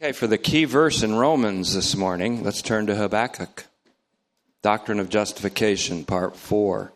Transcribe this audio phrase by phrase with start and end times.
[0.00, 3.64] Okay, for the key verse in Romans this morning, let's turn to Habakkuk.
[4.62, 6.92] Doctrine of Justification, Part 4.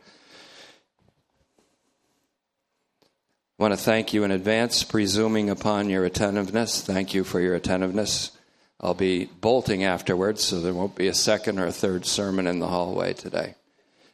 [3.59, 6.81] I want to thank you in advance, presuming upon your attentiveness.
[6.83, 8.31] Thank you for your attentiveness.
[8.81, 12.61] I'll be bolting afterwards, so there won't be a second or a third sermon in
[12.61, 13.57] the hallway today.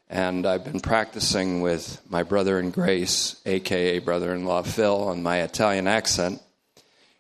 [0.09, 5.23] And I've been practicing with my brother in grace, aka brother in law Phil, on
[5.23, 6.41] my Italian accent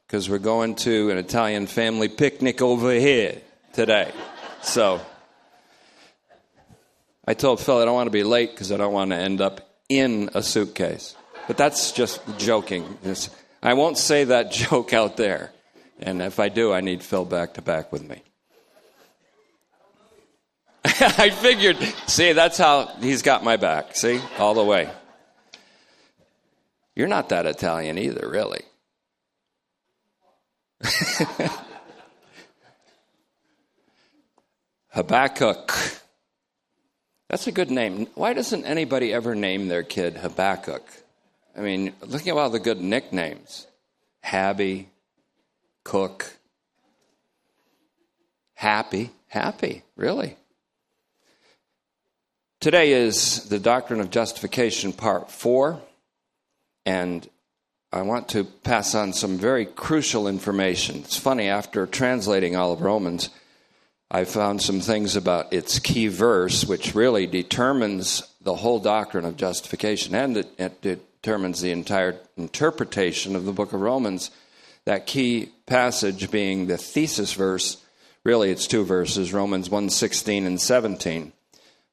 [0.08, 3.36] because we're going to an Italian family picnic over here
[3.74, 4.10] today.
[4.62, 5.02] So
[7.26, 9.42] I told Phil I don't want to be late because I don't want to end
[9.42, 11.14] up in a suitcase.
[11.46, 12.96] But that's just joking.
[13.62, 15.52] I won't say that joke out there.
[16.00, 18.22] And if I do, I need Phil back to back with me.
[20.84, 23.94] I figured, see, that's how he's got my back.
[23.94, 24.88] See, all the way.
[26.96, 28.62] You're not that Italian either, really.
[34.90, 35.72] Habakkuk.
[37.28, 38.06] That's a good name.
[38.14, 40.82] Why doesn't anybody ever name their kid Habakkuk?
[41.56, 43.66] I mean, look at all the good nicknames
[44.22, 44.88] Habby,
[45.84, 46.32] Cook,
[48.54, 49.10] Happy.
[49.28, 50.36] Happy, really.
[52.60, 55.80] Today is the Doctrine of Justification, Part 4.
[56.84, 57.28] And
[57.90, 60.96] I want to pass on some very crucial information.
[60.96, 63.30] It's funny, after translating all of Romans,
[64.10, 69.38] I found some things about its key verse, which really determines the whole doctrine of
[69.38, 74.30] justification and it, it determines the entire interpretation of the book of Romans.
[74.84, 77.78] That key passage being the thesis verse,
[78.22, 81.32] really it's two verses, Romans 1:16 and 17.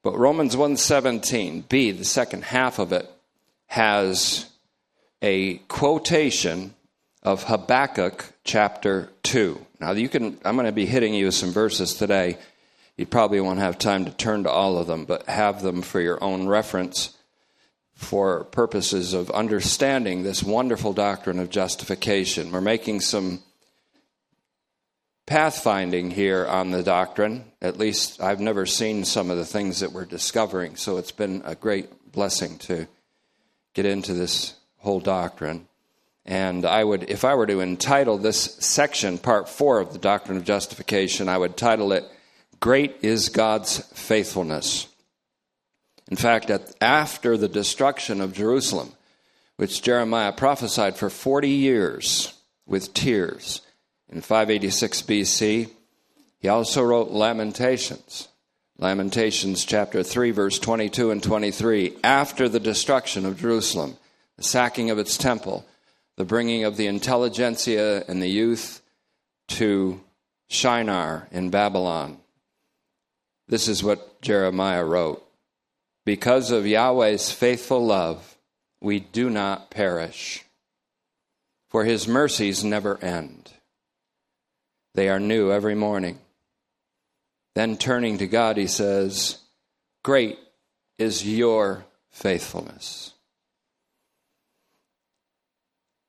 [0.02, 3.10] But Romans 1:17b, the second half of it,
[3.66, 4.46] has
[5.22, 6.74] a quotation
[7.22, 9.64] of Habakkuk chapter 2.
[9.80, 12.38] Now, you can, I'm going to be hitting you with some verses today.
[12.96, 16.00] You probably won't have time to turn to all of them, but have them for
[16.00, 17.16] your own reference
[17.94, 22.52] for purposes of understanding this wonderful doctrine of justification.
[22.52, 23.42] We're making some
[25.26, 27.44] pathfinding here on the doctrine.
[27.60, 31.42] At least I've never seen some of the things that we're discovering, so it's been
[31.44, 32.86] a great blessing to
[33.74, 34.54] get into this
[34.86, 35.66] whole doctrine.
[36.24, 40.38] And I would, if I were to entitle this section, part four of the doctrine
[40.38, 42.04] of justification, I would title it,
[42.60, 44.86] Great is God's Faithfulness.
[46.08, 48.92] In fact, at, after the destruction of Jerusalem,
[49.56, 52.32] which Jeremiah prophesied for 40 years
[52.64, 53.62] with tears
[54.08, 55.70] in 586 BC,
[56.38, 58.28] he also wrote Lamentations.
[58.78, 63.96] Lamentations chapter 3, verse 22 and 23, after the destruction of Jerusalem
[64.36, 65.66] the sacking of its temple,
[66.16, 68.82] the bringing of the intelligentsia and the youth
[69.48, 70.00] to
[70.48, 72.18] Shinar in Babylon.
[73.48, 75.26] This is what Jeremiah wrote
[76.04, 78.36] Because of Yahweh's faithful love,
[78.80, 80.44] we do not perish,
[81.70, 83.52] for his mercies never end.
[84.94, 86.18] They are new every morning.
[87.54, 89.38] Then turning to God, he says,
[90.02, 90.38] Great
[90.98, 93.12] is your faithfulness.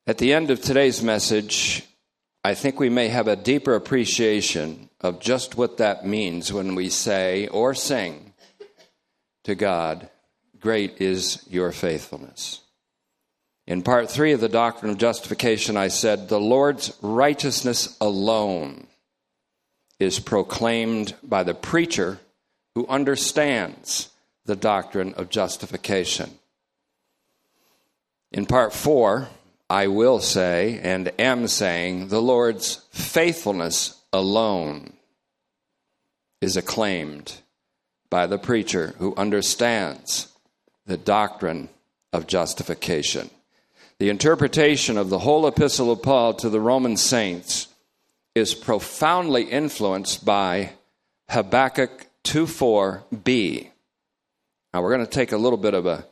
[0.07, 1.83] At the end of today's message,
[2.41, 6.89] I think we may have a deeper appreciation of just what that means when we
[6.89, 8.31] say or sing
[9.43, 10.09] to God,
[10.61, 12.61] Great is your faithfulness.
[13.67, 18.87] In part three of the doctrine of justification, I said, The Lord's righteousness alone
[19.99, 22.19] is proclaimed by the preacher
[22.75, 24.07] who understands
[24.45, 26.31] the doctrine of justification.
[28.31, 29.27] In part four,
[29.69, 34.93] I will say and am saying the Lord's faithfulness alone
[36.41, 37.41] is acclaimed
[38.09, 40.31] by the preacher who understands
[40.85, 41.67] the doctrine
[42.13, 43.29] of justification.
[43.99, 47.67] The interpretation of the whole epistle of Paul to the Roman saints
[48.35, 50.73] is profoundly influenced by
[51.29, 53.69] Habakkuk 2:4b.
[54.73, 56.05] Now we're going to take a little bit of a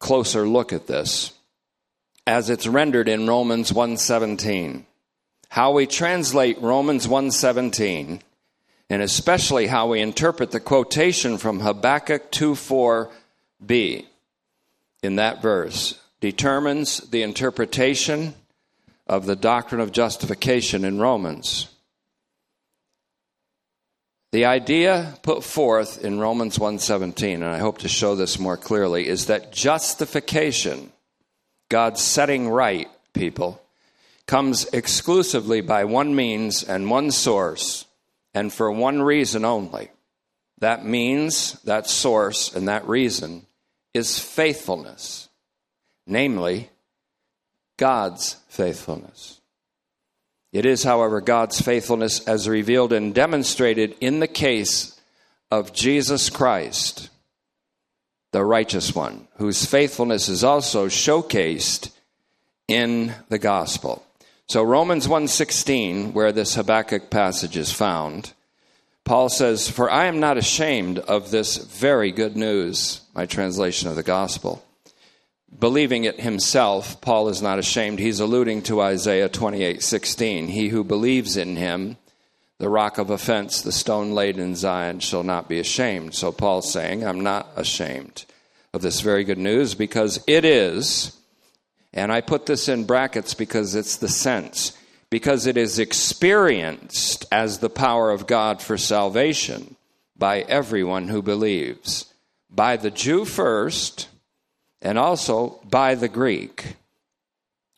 [0.00, 1.32] closer look at this
[2.26, 4.86] as it's rendered in Romans 1:17.
[5.48, 8.22] How we translate Romans 1:17
[8.88, 14.06] and especially how we interpret the quotation from Habakkuk 2:4b
[15.02, 18.34] in that verse determines the interpretation
[19.06, 21.68] of the doctrine of justification in Romans.
[24.30, 29.08] The idea put forth in Romans 1:17 and I hope to show this more clearly
[29.08, 30.92] is that justification
[31.72, 33.58] God's setting right people
[34.26, 37.86] comes exclusively by one means and one source,
[38.34, 39.90] and for one reason only.
[40.58, 43.46] That means, that source, and that reason
[43.94, 45.30] is faithfulness,
[46.06, 46.68] namely,
[47.78, 49.40] God's faithfulness.
[50.52, 55.00] It is, however, God's faithfulness as revealed and demonstrated in the case
[55.50, 57.08] of Jesus Christ,
[58.32, 61.90] the righteous one, whose faithfulness is also showcased
[62.68, 64.04] in the gospel.
[64.46, 68.32] So Romans 1:16 where this Habakkuk passage is found
[69.04, 73.96] Paul says, "For I am not ashamed of this very good news, my translation of
[73.96, 74.62] the gospel."
[75.58, 77.98] Believing it himself, Paul is not ashamed.
[77.98, 80.48] He's alluding to Isaiah 28:16.
[80.48, 81.96] He who believes in him,
[82.62, 86.14] the rock of offense, the stone laid in Zion, shall not be ashamed.
[86.14, 88.24] So Paul's saying, I'm not ashamed
[88.72, 91.18] of this very good news because it is,
[91.92, 94.78] and I put this in brackets because it's the sense
[95.10, 99.74] because it is experienced as the power of God for salvation
[100.16, 102.14] by everyone who believes,
[102.48, 104.06] by the Jew first,
[104.80, 106.76] and also by the Greek.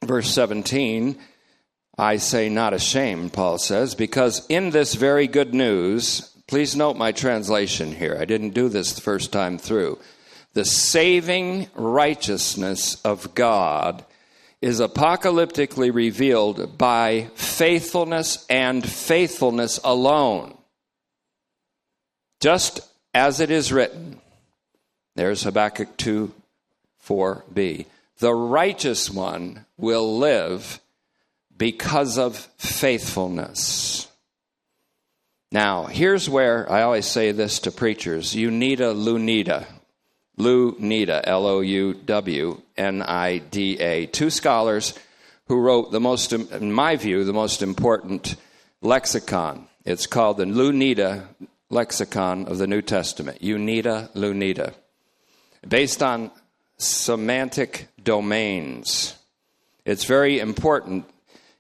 [0.05, 1.17] Verse 17,
[1.97, 7.13] I say not ashamed, Paul says, because in this very good news, please note my
[7.13, 8.17] translation here.
[8.19, 9.99] I didn't do this the first time through.
[10.55, 14.05] The saving righteousness of God
[14.61, 20.57] is apocalyptically revealed by faithfulness and faithfulness alone.
[22.41, 22.81] Just
[23.15, 24.21] as it is written.
[25.15, 26.33] There's Habakkuk 2
[27.07, 27.87] 4b.
[28.19, 30.81] The righteous one will live
[31.57, 34.09] because of faithfulness.
[35.53, 39.67] Now, here's where I always say this to preachers you need a Louw-Nida.
[40.37, 44.95] Lou L O U W N I D A, two scholars
[45.47, 48.35] who wrote the most, in my view, the most important
[48.81, 49.69] lexicon.
[49.85, 51.29] It's called the Louw-Nida
[51.71, 53.43] Lexicon of the New Testament.
[53.43, 54.75] Unita Louw-Nida.
[55.69, 56.31] Based on
[56.79, 59.15] semantic domains.
[59.85, 61.05] It's very important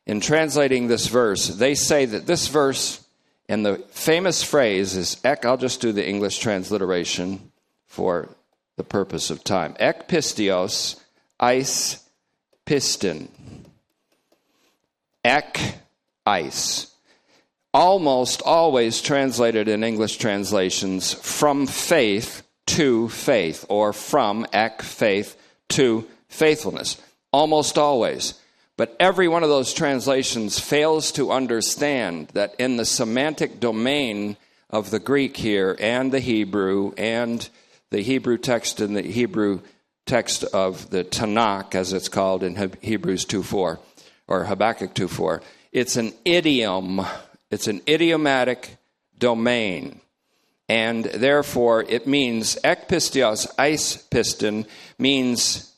[0.06, 1.48] in translating this verse.
[1.48, 3.04] They say that this verse
[3.48, 7.52] and the famous phrase is ek, I'll just do the English transliteration
[7.86, 8.28] for
[8.76, 9.76] the purpose of time.
[9.78, 11.00] Ek pistios,
[11.38, 12.02] eis
[12.64, 13.28] piston.
[15.24, 15.60] Ek,
[16.26, 16.90] eis.
[17.72, 25.36] Almost always translated in English translations from faith to faith, or from ek, faith,
[25.68, 26.96] to faithfulness.
[27.32, 28.40] Almost always.
[28.76, 34.36] But every one of those translations fails to understand that in the semantic domain
[34.68, 37.48] of the Greek here and the Hebrew and
[37.90, 39.60] the Hebrew text and the Hebrew
[40.06, 43.78] text of the Tanakh, as it's called in Hebrews 2.4
[44.26, 45.40] or Habakkuk 2.4,
[45.70, 47.04] it's an idiom.
[47.50, 48.76] It's an idiomatic
[49.16, 50.00] domain.
[50.68, 54.66] And therefore, it means ek ekpistios, eis piston,
[54.98, 55.72] means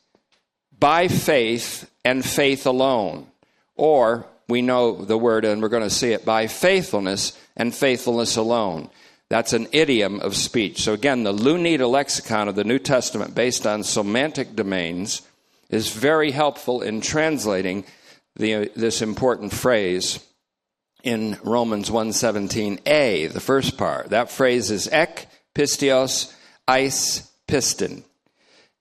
[0.78, 3.26] by faith and faith alone.
[3.74, 8.36] Or we know the word, and we're going to see it by faithfulness and faithfulness
[8.36, 8.88] alone.
[9.28, 10.82] That's an idiom of speech.
[10.82, 15.22] So again, the Louw-Nida lexicon of the New Testament, based on semantic domains,
[15.68, 17.84] is very helpful in translating
[18.36, 20.20] the, this important phrase
[21.02, 24.10] in Romans 1:17a, the first part.
[24.10, 26.32] That phrase is ek pistios
[26.68, 28.04] eis piston.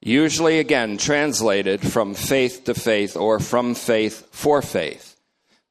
[0.05, 5.19] Usually again translated from faith to faith or from faith for faith.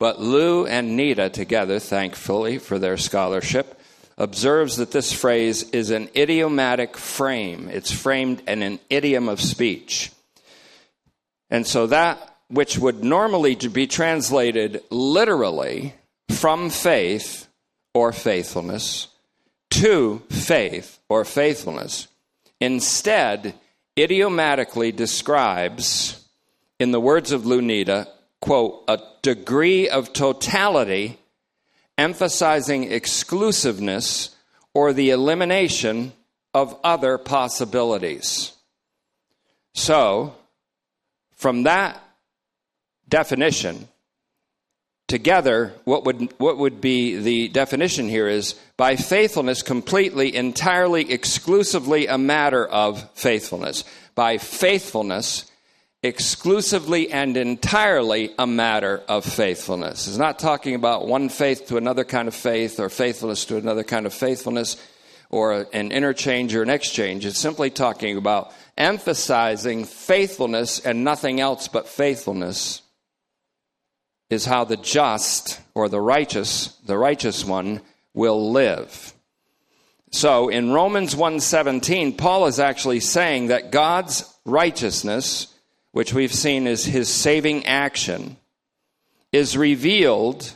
[0.01, 3.81] But Louw and Nida together, thankfully for their scholarship,
[4.19, 7.69] observes that this phrase is an idiomatic frame.
[7.69, 10.11] It's framed in an idiom of speech.
[11.49, 15.95] And so that which would normally be translated literally
[16.31, 17.47] from faith
[17.95, 19.07] or faithfulness
[19.71, 22.09] to faith or faithfulness
[22.61, 23.55] instead
[23.99, 26.27] idiomatically describes,
[26.79, 28.09] in the words of Louw-Nida,
[28.41, 31.19] quote, a degree of totality
[31.97, 34.35] emphasizing exclusiveness
[34.75, 36.13] or the elimination
[36.53, 38.53] of other possibilities.
[39.75, 40.35] So,
[41.33, 42.03] from that
[43.09, 43.89] definition,
[45.07, 52.07] together, what would, what would be the definition here is by faithfulness, completely, entirely, exclusively
[52.07, 53.85] a matter of faithfulness.
[54.15, 55.51] By faithfulness,
[56.03, 60.07] exclusively and entirely a matter of faithfulness.
[60.07, 63.85] It's not talking about one faith to another kind of faith or faithfulness to another
[63.85, 64.77] kind of faithfulness
[65.31, 67.25] or an interchange or an exchange.
[67.25, 72.83] It's simply talking about emphasizing faithfulness and nothing else but faithfulness
[74.31, 77.81] is how the just or the righteous, the righteous one,
[78.15, 79.13] will live.
[80.11, 85.49] So in Romans 1:17, Paul is actually saying that God's righteousness,
[85.93, 88.37] which we've seen is his saving action,
[89.33, 90.55] is revealed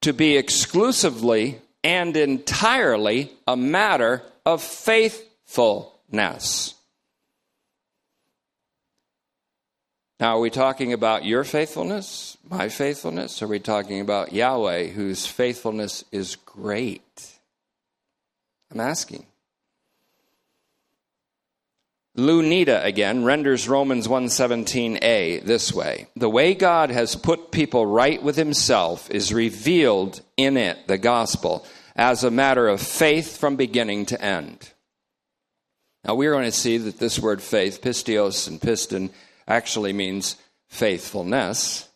[0.00, 6.74] to be exclusively and entirely a matter of faithfulness.
[10.20, 13.40] Now, are we talking about your faithfulness, my faithfulness?
[13.40, 17.38] Are we talking about Yahweh, whose faithfulness is great?
[18.70, 19.24] I'm asking.
[22.18, 26.08] Louw-Nida again renders Romans 117a this way.
[26.16, 31.64] The way God has put people right with himself is revealed in it, the gospel,
[31.96, 34.70] as a matter of faith from beginning to end.
[36.04, 39.10] Now we're going to see that this word faith, pistios and piston,
[39.50, 40.36] actually means
[40.68, 41.88] faithfulness,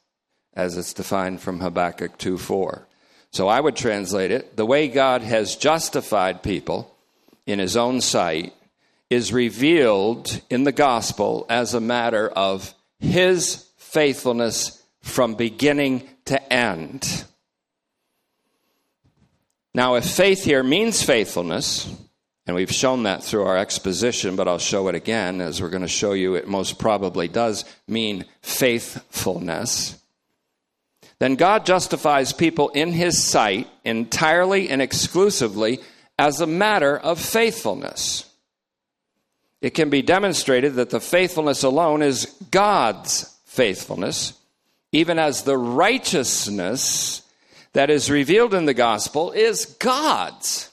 [0.55, 2.87] as it's defined from Habakkuk 2 4.
[3.31, 6.95] So I would translate it the way God has justified people
[7.47, 8.53] in his own sight
[9.11, 17.25] is revealed in the gospel as a matter of his faithfulness from beginning to end.
[19.75, 21.93] Now, if faith here means faithfulness,
[22.47, 25.83] and we've shown that through our exposition, but I'll show it again as we're going
[25.83, 29.99] to show you it most probably does mean faithfulness.
[31.19, 35.81] Then God justifies people in His sight entirely and exclusively
[36.19, 38.31] as a matter of faithfulness.
[39.63, 44.35] It can be demonstrated that the faithfulness alone is God's faithfulness,
[44.93, 47.23] even as the righteousness
[47.73, 50.71] that is revealed in the gospel is God's.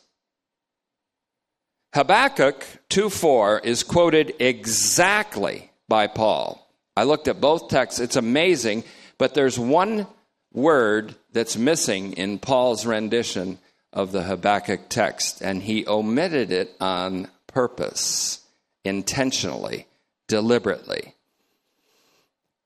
[1.94, 6.66] Habakkuk 2:4 is quoted exactly by Paul.
[6.96, 8.00] I looked at both texts.
[8.00, 8.86] It's amazing,
[9.18, 10.08] but there's one
[10.54, 13.60] word that's missing in Paul's rendition
[13.92, 18.40] of the Habakkuk text, and he omitted it on purpose,
[18.86, 19.88] intentionally,
[20.28, 21.16] deliberately.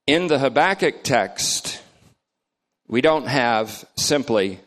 [0.06, 1.80] In the Habakkuk text,
[2.86, 4.60] we don't have simply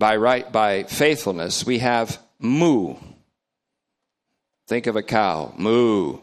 [0.00, 2.96] by right by faithfulness, we have mu
[4.68, 5.54] Think of a cow.
[5.56, 6.18] Moo.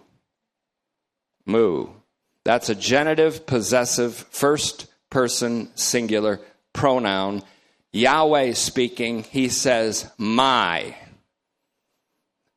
[1.46, 1.88] Moo.
[2.44, 6.40] That's a genitive, possessive, first person, singular
[6.74, 7.44] pronoun.
[7.92, 10.96] Yahweh speaking, he says, My.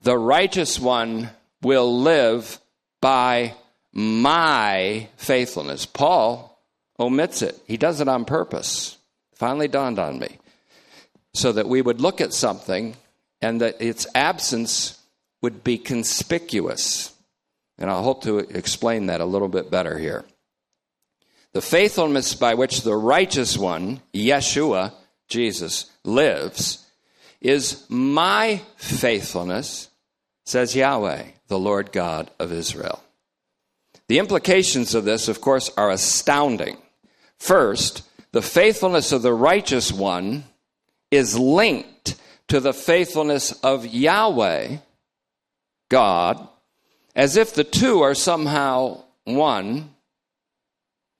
[0.02, 1.30] The righteous one
[1.62, 2.58] will live
[3.00, 3.54] by
[3.92, 5.86] my faithfulness.
[5.86, 6.58] Paul
[6.98, 7.58] omits it.
[7.66, 8.96] He does it on purpose.
[9.34, 10.38] Finally dawned on me.
[11.34, 12.94] So that we would look at something
[13.40, 15.01] and that its absence
[15.42, 17.12] would be conspicuous.
[17.78, 20.24] And I hope to explain that a little bit better here.
[21.52, 24.94] The faithfulness by which the righteous one, Yeshua,
[25.28, 26.86] Jesus, lives
[27.40, 29.88] is my faithfulness,
[30.46, 33.02] says Yahweh, the Lord God of Israel.
[34.08, 36.76] The implications of this, of course, are astounding.
[37.38, 40.44] First, the faithfulness of the righteous one
[41.10, 42.14] is linked
[42.48, 44.76] to the faithfulness of Yahweh,
[45.92, 46.48] God
[47.14, 49.90] as if the two are somehow one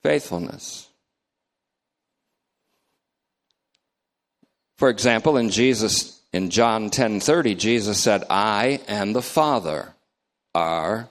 [0.02, 0.88] faithfulness.
[4.78, 9.94] For example, in Jesus in John 10:30 Jesus said, "I and the Father
[10.54, 11.10] are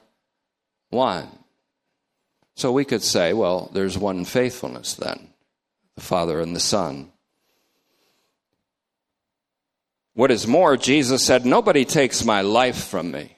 [0.89, 1.29] one."
[2.55, 5.33] So we could say, well, there's one faithfulness then,
[5.93, 7.11] the Father and the Son.
[10.15, 13.37] What is more, Jesus said, Nobody takes my life from me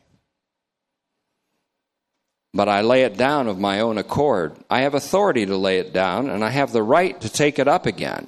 [2.53, 4.55] but I lay it down of my own accord.
[4.69, 7.67] I have authority to lay it down, and I have the right to take it
[7.67, 8.27] up again.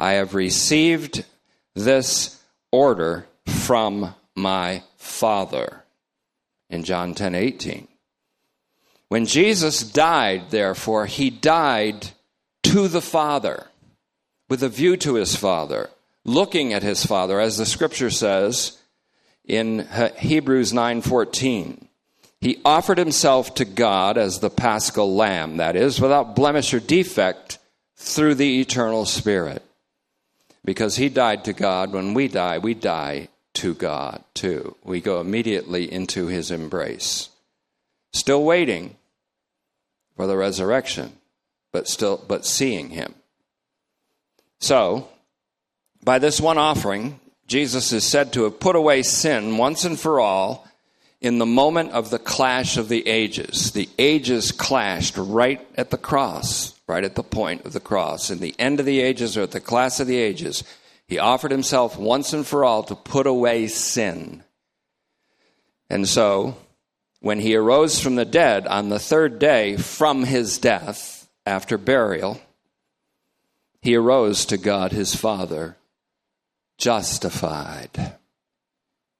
[0.00, 1.24] I have received
[1.74, 5.84] this order from my Father.
[6.70, 7.86] In John 10 18.
[9.08, 12.08] When Jesus died, therefore, he died
[12.62, 13.66] to the Father,
[14.48, 15.90] with a view to his Father,
[16.24, 18.78] looking at his Father, as the scripture says
[19.44, 21.88] in Hebrews 9 14.
[22.42, 27.60] He offered himself to God as the paschal lamb, that is, without blemish or defect,
[27.96, 29.62] through the eternal Spirit.
[30.64, 34.76] Because he died to God, when we die, we die to God too.
[34.82, 37.28] We go immediately into his embrace.
[38.12, 38.96] Still waiting
[40.16, 41.12] for the resurrection,
[41.72, 43.14] but still but seeing him.
[44.58, 45.08] So,
[46.02, 50.18] by this one offering, Jesus is said to have put away sin once and for
[50.18, 50.66] all
[51.22, 53.70] in the moment of the clash of the ages.
[53.70, 58.40] The ages clashed right at the cross, right at the point of the cross, in
[58.40, 60.64] the end of the ages or at the class of the ages,
[61.06, 64.42] he offered himself once and for all to put away sin.
[65.88, 66.56] And so,
[67.20, 72.40] when he arose from the dead on the third day from his death after burial,
[73.80, 75.76] he arose to God his Father,
[76.78, 78.16] justified.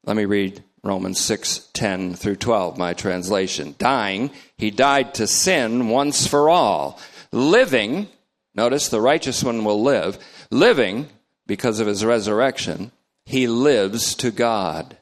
[0.04, 3.76] Let me read Romans 6 10 through 12, my translation.
[3.78, 6.98] Dying, he died to sin once for all.
[7.30, 8.08] Living,
[8.54, 10.18] notice the righteous one will live.
[10.50, 11.08] Living,
[11.46, 12.90] because of his resurrection,
[13.24, 14.96] he lives to God.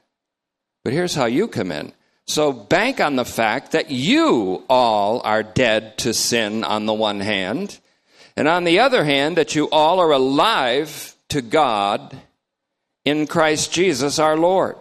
[0.85, 1.93] But here's how you come in.
[2.27, 7.21] So bank on the fact that you all are dead to sin on the one
[7.21, 7.79] hand,
[8.37, 12.19] and on the other hand, that you all are alive to God
[13.05, 14.77] in Christ Jesus our Lord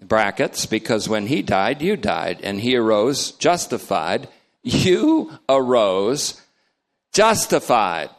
[0.00, 4.28] brackets, because when he died, you died, and he arose justified.
[4.62, 6.40] You arose
[7.12, 8.10] justified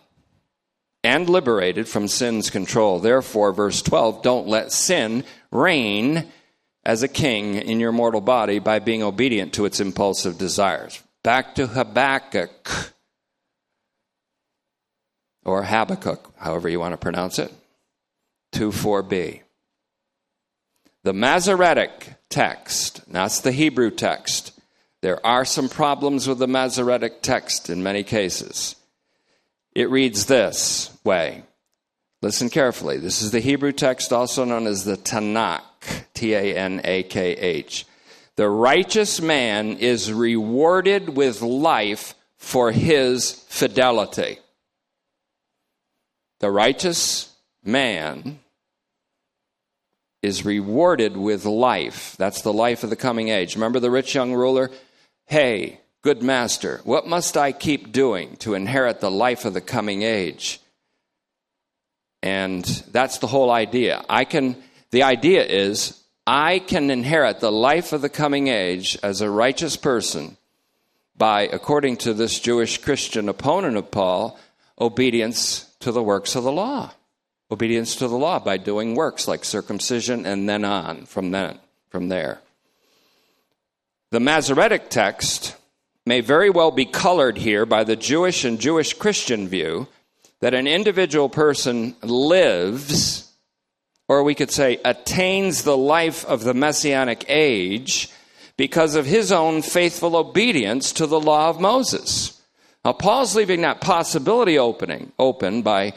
[1.04, 3.00] and liberated from sin's control.
[3.00, 6.28] Therefore, verse 12, don't let sin reign
[6.84, 11.02] as a king in your mortal body by being obedient to its impulsive desires.
[11.24, 12.94] Back to Habakkuk,
[15.44, 17.54] or Habakkuk, however you want to pronounce it,
[18.54, 19.42] 2 4b.
[21.08, 24.52] The Masoretic text, that's the Hebrew text.
[25.00, 28.76] There are some problems with the Masoretic text in many cases.
[29.74, 31.44] It reads this way.
[32.22, 32.98] Listen carefully.
[32.98, 35.62] This is the Hebrew text, also known as the Tanakh,
[36.14, 37.86] T A N A K H.
[38.36, 44.40] The righteous man is rewarded with life for his fidelity.
[46.42, 47.34] The righteous
[47.64, 48.40] man
[50.22, 52.16] is rewarded with life.
[52.18, 53.56] That's the life of the coming age.
[53.56, 54.72] Remember the rich young ruler?
[55.26, 60.02] Hey, good master, what must I keep doing to inherit the life of the coming
[60.02, 60.60] age?
[62.24, 64.04] And that's the whole idea.
[64.10, 64.56] I can,
[64.92, 69.78] the idea is, I can inherit the life of the coming age as a righteous
[69.78, 70.38] person
[71.16, 74.40] by, according to this Jewish Christian opponent of Paul,
[74.80, 76.92] obedience to the works of the law
[77.50, 82.10] obedience to the law by doing works like circumcision and then on from then from
[82.10, 82.40] there.
[84.12, 85.56] The Masoretic text
[86.06, 89.88] may very well be colored here by the Jewish and Jewish Christian view
[90.40, 93.32] that an individual person lives,
[94.08, 98.10] or we could say attains the life of the messianic age
[98.56, 102.42] because of his own faithful obedience to the law of Moses.
[102.86, 105.94] Now, Paul's leaving that possibility opening open by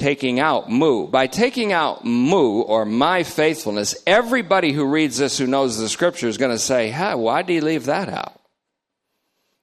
[0.00, 1.06] taking out mu.
[1.06, 6.26] By taking out mu or my faithfulness, everybody who reads this who knows the scripture
[6.26, 8.40] is going to say, hey, why did he leave that out?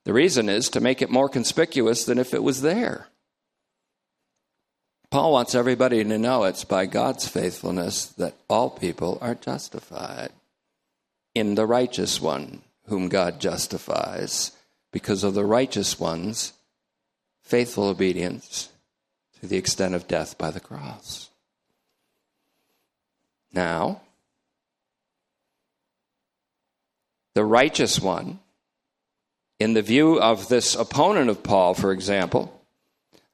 [0.04, 3.08] The reason is to make it more conspicuous than if it was there.
[5.10, 10.30] Paul wants everybody to know it's by God's faithfulness that all people are justified
[11.34, 14.52] in the righteous one whom God justifies
[14.92, 16.52] because of the righteous one's
[17.42, 18.70] faithful obedience
[19.40, 21.30] to the extent of death by the cross.
[23.52, 24.02] Now,
[27.34, 28.40] the righteous one,
[29.58, 32.60] in the view of this opponent of Paul, for example,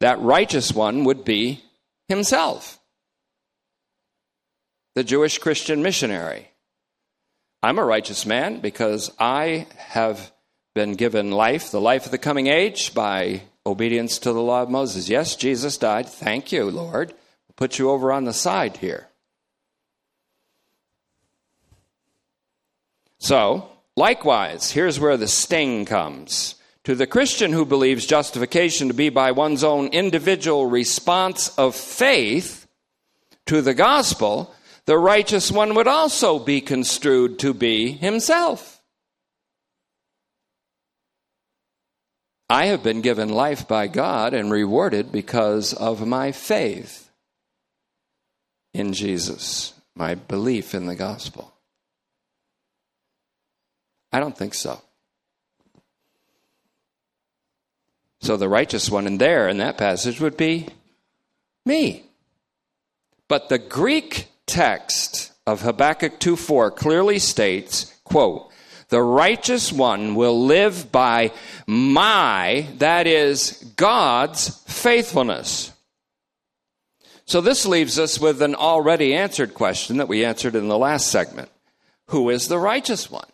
[0.00, 1.62] that righteous one would be
[2.08, 2.78] himself,
[4.94, 6.50] the Jewish Christian missionary.
[7.62, 10.30] I'm a righteous man because I have
[10.74, 14.70] been given life, the life of the coming age, by obedience to the law of
[14.70, 15.08] Moses.
[15.08, 16.08] Yes, Jesus died.
[16.08, 17.08] Thank you, Lord.
[17.10, 19.08] We'll put you over on the side here.
[23.18, 26.56] So, likewise, here's where the sting comes.
[26.84, 32.66] To the Christian who believes justification to be by one's own individual response of faith
[33.46, 38.73] to the gospel, the righteous one would also be construed to be himself.
[42.54, 47.10] I have been given life by God and rewarded because of my faith
[48.72, 51.52] in Jesus, my belief in the gospel.
[54.12, 54.80] I don't think so.
[58.20, 60.68] So the righteous one in there in that passage would be
[61.66, 62.04] me.
[63.26, 68.48] But the Greek text of Habakkuk 2:4 clearly states, quote,
[68.94, 71.32] the righteous one will live by
[71.66, 75.72] my, that is, God's faithfulness.
[77.24, 81.08] So this leaves us with an already answered question that we answered in the last
[81.08, 81.48] segment
[82.10, 83.26] Who is the righteous one?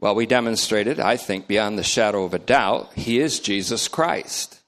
[0.00, 4.62] Well, we demonstrated, I think, beyond the shadow of a doubt, he is Jesus Christ.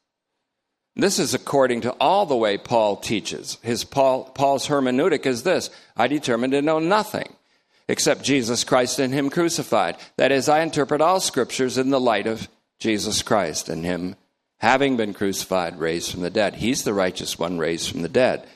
[0.95, 3.57] This is according to all the way Paul teaches.
[3.63, 7.35] His Paul, Paul's hermeneutic is this I determined to know nothing
[7.89, 9.97] except Jesus Christ and Him crucified.
[10.17, 14.17] That is, I interpret all scriptures in the light of Jesus Christ and Him
[14.59, 16.55] having been crucified, raised from the dead.
[16.55, 18.47] He's the righteous one raised from the dead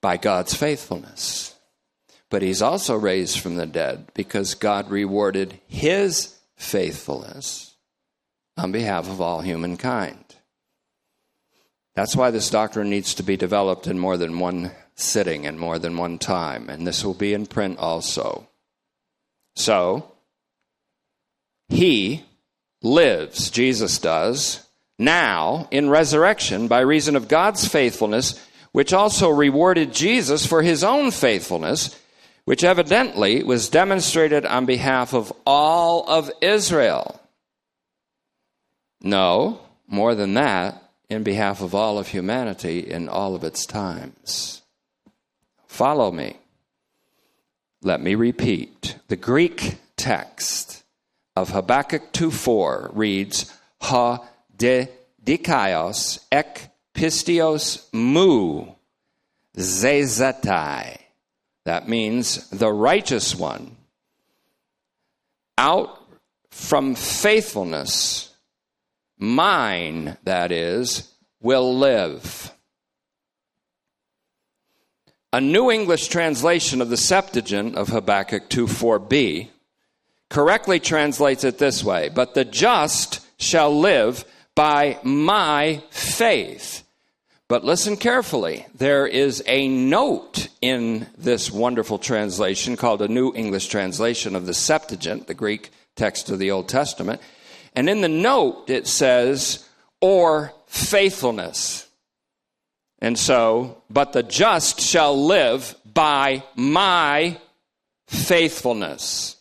[0.00, 1.54] by God's faithfulness.
[2.30, 7.74] But He's also raised from the dead because God rewarded His faithfulness
[8.56, 10.24] on behalf of all humankind.
[11.94, 15.78] That's why this doctrine needs to be developed in more than one sitting in more
[15.78, 18.48] than one time, and this will be in print also.
[19.56, 20.12] So,
[21.68, 22.24] he
[22.82, 24.66] lives, Jesus does,
[24.98, 28.40] now in resurrection by reason of God's faithfulness,
[28.72, 31.98] which also rewarded Jesus for his own faithfulness,
[32.44, 37.20] which evidently was demonstrated on behalf of all of Israel.
[39.00, 44.62] No, more than that, in behalf of all of humanity in all of its times.
[45.74, 46.36] Follow me.
[47.82, 48.96] Let me repeat.
[49.08, 50.84] The Greek text
[51.34, 54.24] of Habakkuk 2:4 reads ha
[54.56, 54.86] de
[55.20, 58.66] dikaios ek pistios mu
[59.56, 60.98] zezatai.
[61.64, 63.76] That means the righteous one
[65.58, 65.90] out
[66.52, 68.30] from faithfulness
[69.18, 72.53] mine, that is, will live.
[75.34, 79.48] A New English translation of the Septuagint of Habakkuk 2 4b
[80.30, 86.84] correctly translates it this way But the just shall live by my faith.
[87.48, 88.66] But listen carefully.
[88.76, 94.54] There is a note in this wonderful translation called a New English translation of the
[94.54, 97.20] Septuagint, the Greek text of the Old Testament.
[97.74, 99.68] And in the note, it says,
[100.00, 101.83] or faithfulness.
[103.04, 107.36] And so, but the just shall live by my
[108.06, 109.36] faithfulness.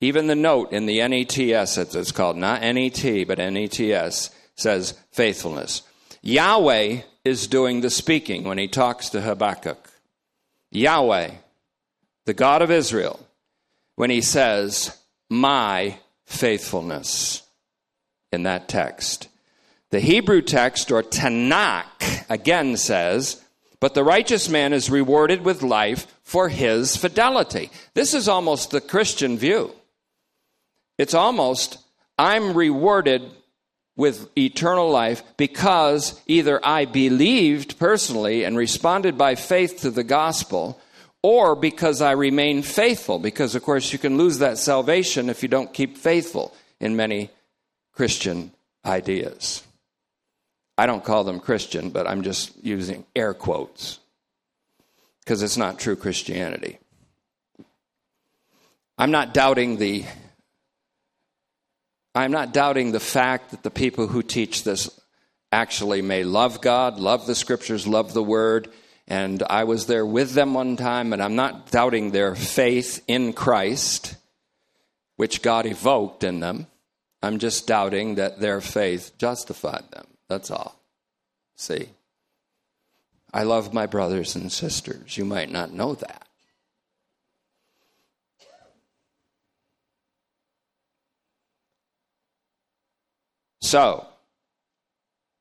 [0.00, 5.82] Even the note in the NETS, it's called, not NET, but NETS, says faithfulness.
[6.22, 9.90] Yahweh is doing the speaking when he talks to Habakkuk.
[10.70, 11.32] Yahweh,
[12.24, 13.20] the God of Israel,
[13.96, 14.96] when he says,
[15.28, 17.42] My faithfulness
[18.32, 19.28] in that text.
[19.90, 23.42] The Hebrew text, or Tanakh, again says,
[23.80, 27.70] But the righteous man is rewarded with life for his fidelity.
[27.94, 29.72] This is almost the Christian view.
[30.98, 31.78] It's almost,
[32.18, 33.22] I'm rewarded
[33.96, 40.80] with eternal life because either I believed personally and responded by faith to the gospel,
[41.22, 43.18] or because I remain faithful.
[43.18, 47.30] Because, of course, you can lose that salvation if you don't keep faithful in many
[47.92, 48.52] Christian
[48.84, 49.64] ideas.
[50.78, 53.98] I don't call them Christian, but I'm just using air quotes
[55.24, 56.78] because it's not true Christianity.
[58.96, 60.04] I'm not doubting the
[62.14, 64.88] I'm not doubting the fact that the people who teach this
[65.52, 68.68] actually may love God, love the scriptures, love the word,
[69.08, 73.32] and I was there with them one time and I'm not doubting their faith in
[73.32, 74.14] Christ
[75.16, 76.68] which God evoked in them.
[77.20, 80.06] I'm just doubting that their faith justified them.
[80.28, 80.80] That's all.
[81.56, 81.90] See?
[83.32, 85.16] I love my brothers and sisters.
[85.16, 86.24] You might not know that.
[93.60, 94.06] So,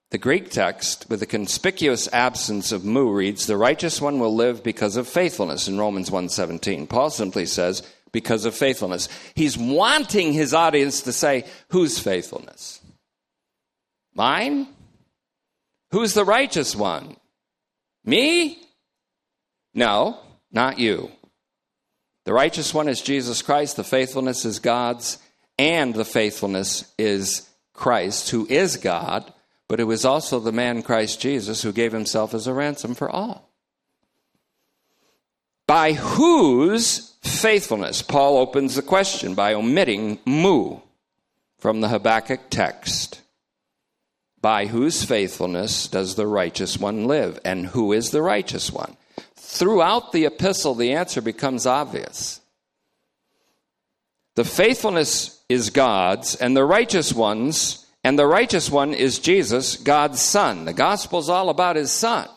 [0.10, 4.63] the Greek text, with a conspicuous absence of mu, reads, "The righteous one will live
[4.63, 9.10] because of faithfulness." In Romans 1:17, Paul simply says, because of faithfulness.
[9.36, 12.82] He's wanting his audience to say, Whose faithfulness?
[14.15, 14.67] Mine?
[15.91, 17.17] Who's the righteous one?
[18.04, 18.60] Me?
[19.73, 20.19] No,
[20.52, 21.12] not you.
[22.26, 25.17] The righteous one is Jesus Christ, the faithfulness is God's,
[25.58, 29.32] and the faithfulness is Christ, who is God,
[29.67, 33.10] but it was also the man Christ Jesus who gave himself as a ransom for
[33.10, 33.50] all.
[35.67, 38.02] By whose faithfulness?
[38.02, 40.80] Paul opens the question by omitting mu
[41.58, 43.21] from the Habakkuk text.
[44.41, 47.39] By whose faithfulness does the righteous one live?
[47.43, 48.95] And who is the righteous one?
[49.36, 52.41] Throughout the epistle, the answer becomes obvious.
[54.36, 60.21] The faithfulness is God's, and the righteous one's, and the righteous one is Jesus, God's
[60.21, 60.65] Son.
[60.65, 62.30] The gospel is all about his Son.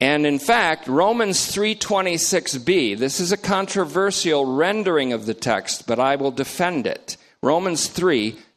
[0.00, 6.16] And in fact, Romans 3:26b, this is a controversial rendering of the text, but I
[6.16, 7.18] will defend it.
[7.42, 7.86] Romans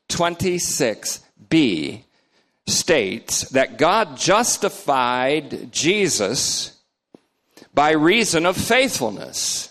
[0.10, 2.04] 3:26b
[2.66, 6.80] states that God justified Jesus
[7.74, 9.70] by reason of faithfulness.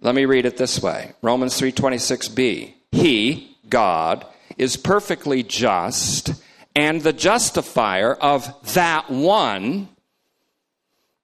[0.00, 1.12] Let me read it this way.
[1.22, 2.74] Romans 3:26b.
[2.92, 4.24] He, God,
[4.56, 6.30] is perfectly just
[6.76, 9.88] and the justifier of that one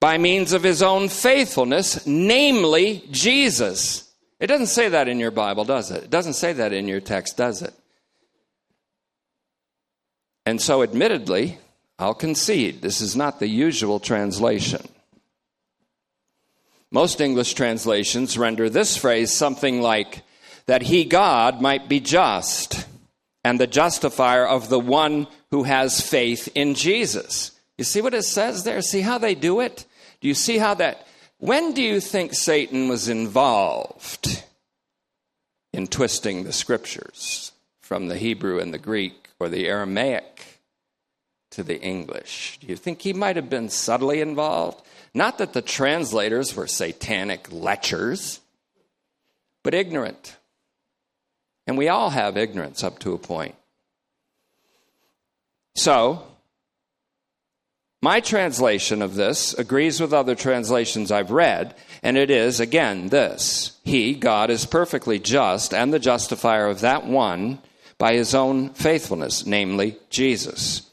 [0.01, 4.04] by means of his own faithfulness, namely Jesus.
[4.45, 6.03] It doesn't say that in your Bible, does it?
[6.03, 7.73] It doesn't say that in your text, does it?
[10.45, 11.57] And so, admittedly,
[11.97, 14.87] I'll concede this is not the usual translation.
[16.91, 20.21] Most English translations render this phrase something like,
[20.67, 22.85] that he, God, might be just
[23.43, 27.59] and the justifier of the one who has faith in Jesus.
[27.79, 28.83] You see what it says there?
[28.83, 29.87] See how they do it?
[30.21, 31.07] Do you see how that?
[31.37, 34.43] When do you think Satan was involved
[35.73, 40.61] in twisting the scriptures from the Hebrew and the Greek or the Aramaic
[41.51, 42.59] to the English?
[42.61, 44.85] Do you think he might have been subtly involved?
[45.13, 48.39] Not that the translators were satanic lechers,
[49.63, 50.37] but ignorant.
[51.67, 53.55] And we all have ignorance up to a point.
[55.75, 56.25] So,
[58.05, 63.79] my translation of this agrees with other translations I've read, and it is, again, this
[63.83, 67.57] He, God, is perfectly just and the justifier of that one
[67.97, 70.83] by his own faithfulness, namely Jesus.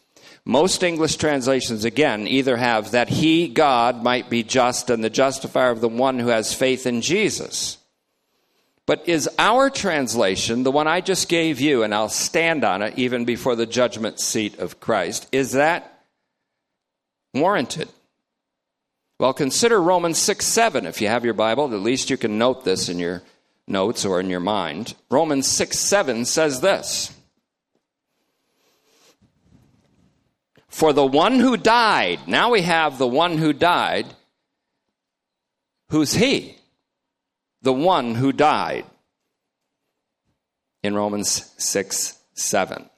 [0.47, 5.71] Most English translations, again, either have that He, God, might be just and the justifier
[5.71, 7.77] of the one who has faith in Jesus
[8.85, 12.99] but is our translation, the one I just gave you, and I'll stand on it
[12.99, 15.92] even before the judgment seat of Christ, is that
[17.35, 17.89] warranted?
[19.19, 20.87] Well, consider Romans 6 7.
[20.87, 23.23] If you have your Bible, at least you can note this in your
[23.69, 24.95] notes or in your mind.
[25.11, 27.13] Romans 6 7 says this
[30.69, 34.07] For the one who died, now we have the one who died.
[35.91, 36.57] Who's he?
[37.63, 38.85] the one who died
[40.83, 42.91] in Romans 6 7.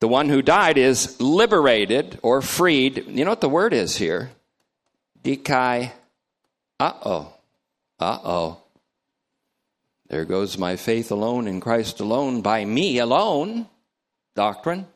[0.00, 3.04] The one who died is liberated or freed.
[3.08, 4.30] You know what the word is here?
[5.22, 5.92] Dikai.
[6.78, 7.32] Uh oh.
[7.98, 8.62] Uh oh.
[10.08, 13.66] There goes my faith alone in Christ alone, by me alone
[14.34, 14.86] doctrine.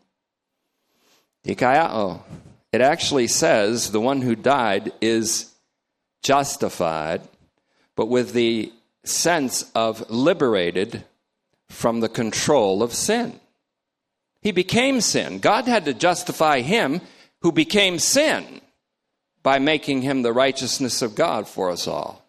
[1.45, 1.89] Dikai.
[1.91, 2.23] Oh.
[2.73, 5.53] It actually says the one who died is
[6.23, 7.21] justified
[7.97, 8.73] but with the
[9.05, 11.05] sense of liberated
[11.69, 13.39] from the control of sin.
[14.43, 15.39] He became sin.
[15.39, 17.01] God had to justify him
[17.41, 18.61] who became sin
[19.43, 22.25] by making him the righteousness of God for us all.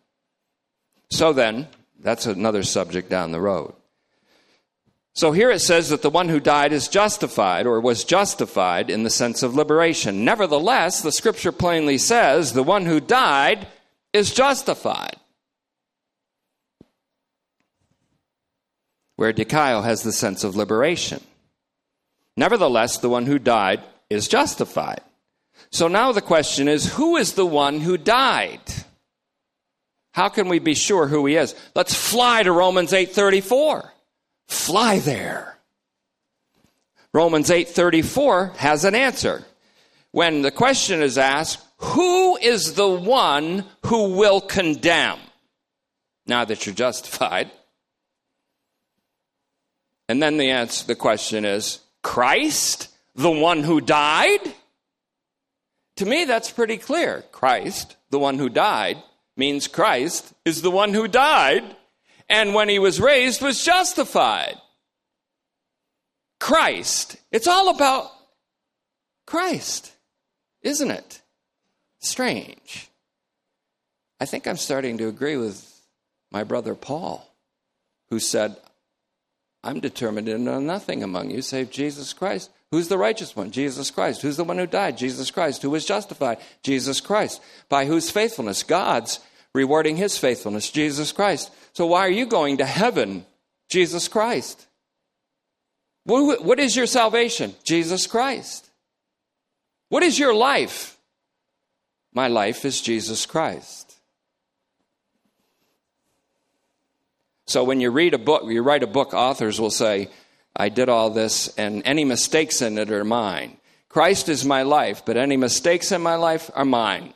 [1.09, 1.67] So then,
[1.99, 3.73] that's another subject down the road.
[5.15, 9.03] So here it says that the one who died is justified or was justified in
[9.03, 10.25] the sense of liberation.
[10.25, 13.67] Nevertheless, the scripture plainly says the one who died
[14.11, 15.17] is justified.
[19.15, 21.21] where dikaio has the sense of liberation.
[22.35, 25.01] Nevertheless, the one who died is justified.
[25.69, 28.61] So now the question is who is the one who died?
[30.13, 31.55] How can we be sure who he is?
[31.75, 33.91] Let's fly to Romans 8:34.
[34.47, 35.57] Fly there.
[37.13, 39.43] Romans 8:34 has an answer.
[40.11, 45.19] When the question is asked, who is the one who will condemn?
[46.27, 47.51] Now that you're justified,
[50.07, 54.53] and then the answer the question is Christ, the one who died?
[55.97, 57.23] To me, that's pretty clear.
[57.31, 58.97] Christ, the one who died,
[59.35, 61.63] means Christ is the one who died,
[62.29, 64.57] and when he was raised, was justified.
[66.39, 67.15] Christ.
[67.31, 68.11] It's all about
[69.25, 69.93] Christ,
[70.61, 71.21] isn't it?
[71.99, 72.89] Strange.
[74.19, 75.81] I think I'm starting to agree with
[76.31, 77.33] my brother Paul,
[78.09, 78.57] who said,
[79.63, 82.51] I'm determined to know nothing among you save Jesus Christ.
[82.71, 83.51] Who's the righteous one?
[83.51, 84.21] Jesus Christ.
[84.21, 84.97] Who's the one who died?
[84.97, 85.61] Jesus Christ.
[85.61, 86.39] Who was justified?
[86.63, 87.41] Jesus Christ.
[87.69, 88.63] By whose faithfulness?
[88.63, 89.19] God's
[89.53, 91.51] rewarding his faithfulness, Jesus Christ.
[91.73, 93.25] So why are you going to heaven?
[93.69, 94.67] Jesus Christ.
[96.05, 97.55] What is your salvation?
[97.63, 98.69] Jesus Christ.
[99.89, 100.97] What is your life?
[102.13, 103.92] My life is Jesus Christ.
[107.45, 110.09] So when you read a book, you write a book, authors will say,
[110.55, 113.57] I did all this, and any mistakes in it are mine.
[113.89, 117.13] Christ is my life, but any mistakes in my life are mine.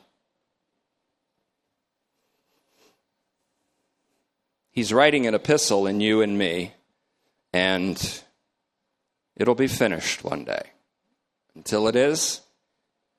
[4.70, 6.72] He's writing an epistle in you and me,
[7.52, 8.22] and
[9.36, 10.70] it'll be finished one day.
[11.56, 12.40] Until it is,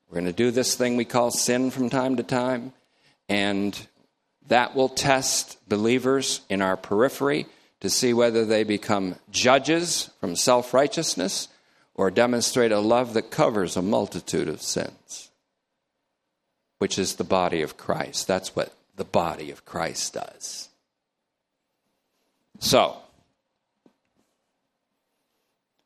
[0.07, 2.71] we're going to do this thing we call sin from time to time,
[3.27, 3.87] and
[4.49, 7.45] that will test believers in our periphery
[7.79, 11.47] to see whether they become judges from self righteousness
[11.95, 15.29] or demonstrate a love that covers a multitude of sins,
[16.79, 18.27] which is the body of Christ.
[18.27, 20.69] That's what the body of Christ does.
[22.59, 22.97] So,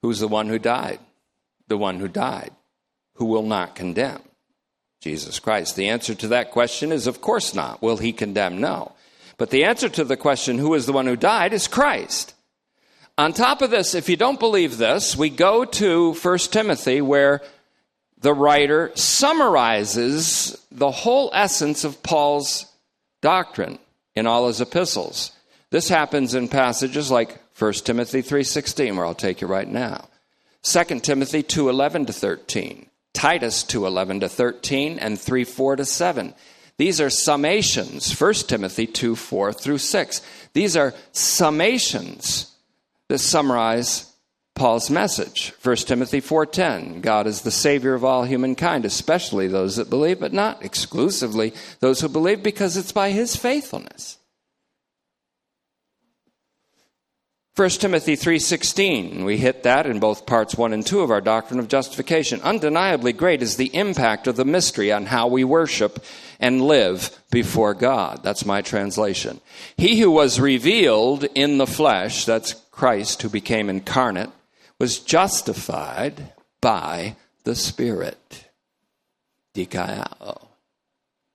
[0.01, 0.99] who's the one who died?
[1.67, 2.51] The one who died,
[3.15, 4.21] who will not condemn.
[5.03, 5.75] Jesus Christ.
[5.75, 7.81] The answer to that question is of course not.
[7.81, 8.61] Will he condemn?
[8.61, 8.93] No.
[9.37, 12.33] But the answer to the question, who is the one who died, is Christ.
[13.17, 17.41] On top of this, if you don't believe this, we go to 1 Timothy where
[18.21, 22.65] the writer summarizes the whole essence of Paul's
[23.21, 23.79] doctrine
[24.15, 25.33] in all his epistles.
[25.69, 30.07] This happens in passages like 1 Timothy 3:16 where I'll take you right now.
[30.61, 36.33] 2 Timothy 2:11 to 13, Titus 2:11 to 13 and 3:4 to 7.
[36.77, 38.11] These are summations.
[38.11, 40.21] 1 Timothy 2:4 through 6.
[40.53, 42.47] These are summations
[43.09, 44.05] to summarize
[44.55, 45.53] Paul's message.
[45.61, 50.33] 1 Timothy 4:10, God is the savior of all humankind, especially those that believe, but
[50.33, 54.17] not exclusively those who believe because it's by his faithfulness.
[57.55, 61.59] 1 Timothy 3:16 we hit that in both parts 1 and 2 of our doctrine
[61.59, 62.41] of justification.
[62.41, 66.03] Undeniably great is the impact of the mystery on how we worship
[66.39, 68.23] and live before God.
[68.23, 69.39] That's my translation.
[69.77, 74.31] He who was revealed in the flesh that's Christ who became incarnate
[74.79, 78.45] was justified by the spirit.
[79.53, 80.47] Dikaiao.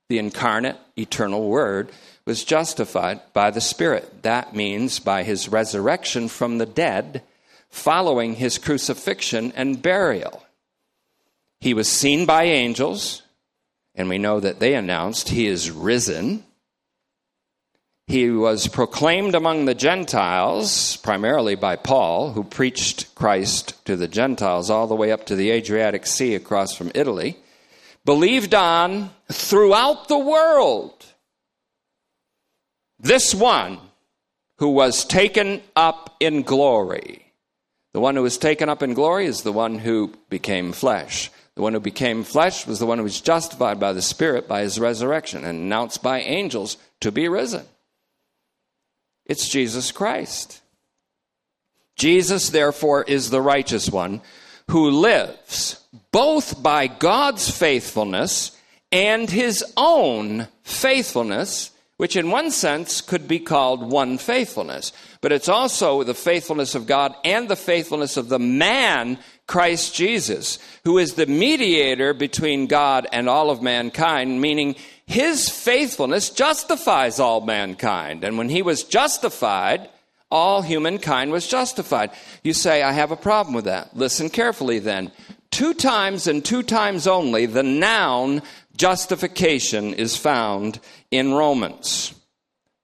[0.09, 1.93] The incarnate eternal word
[2.29, 4.21] was justified by the Spirit.
[4.21, 7.23] That means by his resurrection from the dead
[7.71, 10.45] following his crucifixion and burial.
[11.59, 13.23] He was seen by angels,
[13.95, 16.43] and we know that they announced he is risen.
[18.05, 24.69] He was proclaimed among the Gentiles, primarily by Paul, who preached Christ to the Gentiles
[24.69, 27.37] all the way up to the Adriatic Sea across from Italy,
[28.05, 31.07] believed on throughout the world
[32.99, 33.79] this one
[34.57, 37.33] who was taken up in glory.
[37.93, 41.31] The one who was taken up in glory is the one who became flesh.
[41.55, 44.61] The one who became flesh was the one who was justified by the Spirit by
[44.61, 47.65] his resurrection and announced by angels to be risen.
[49.25, 50.61] It's Jesus Christ.
[51.95, 54.21] Jesus, therefore, is the righteous one
[54.69, 58.55] who lives both by God's faithfulness
[58.91, 64.93] and his own faithfulness which in one sense could be called one faithfulness.
[65.19, 70.59] But it's also the faithfulness of God and the faithfulness of the man, Christ Jesus,
[70.85, 77.41] who is the mediator between God and all of mankind, meaning his faithfulness justifies all
[77.41, 78.23] mankind.
[78.23, 79.89] And when he was justified,
[80.31, 82.11] all humankind was justified.
[82.43, 83.93] You say, I have a problem with that.
[83.93, 85.11] Listen carefully then.
[85.51, 88.41] Two times and two times only, the noun
[88.79, 90.79] justification is found
[91.11, 92.15] in Romans.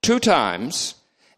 [0.01, 0.95] Two times,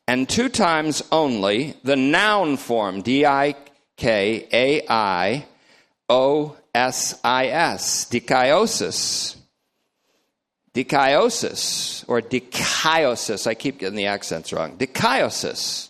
[0.07, 3.55] and two times only, the noun form, D I
[3.95, 5.45] K A I
[6.09, 9.35] O S I S, dikaiosis.
[10.73, 14.77] Dikaiosis, or dikaiosis, I keep getting the accents wrong.
[14.77, 15.89] Dikaiosis.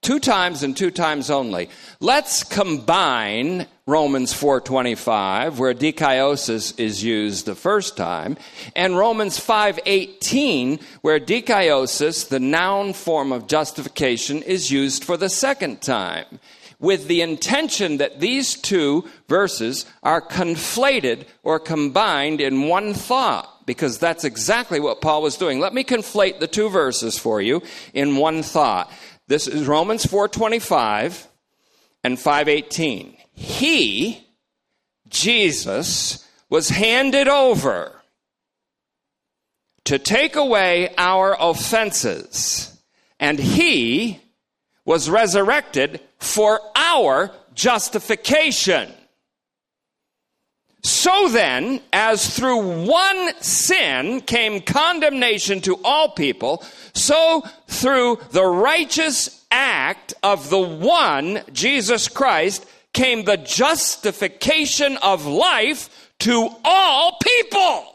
[0.00, 1.68] Two times and two times only.
[2.00, 8.36] Let's combine Romans 4:25 where dikaiosis is used the first time
[8.76, 15.82] and Romans 5:18 where dikaiosis the noun form of justification is used for the second
[15.82, 16.38] time
[16.80, 23.98] with the intention that these two verses are conflated or combined in one thought because
[23.98, 25.60] that's exactly what Paul was doing.
[25.60, 27.62] Let me conflate the two verses for you
[27.92, 28.90] in one thought.
[29.28, 31.28] This is Romans 4:25
[32.02, 33.14] and 5:18.
[33.34, 34.26] He
[35.06, 38.00] Jesus was handed over
[39.84, 42.72] to take away our offenses
[43.20, 44.20] and he
[44.86, 48.90] was resurrected for our justification.
[50.88, 56.64] So then, as through one sin came condemnation to all people,
[56.94, 62.64] so through the righteous act of the one, Jesus Christ,
[62.94, 67.94] came the justification of life to all people.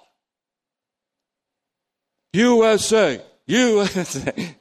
[2.34, 4.56] USA, USA.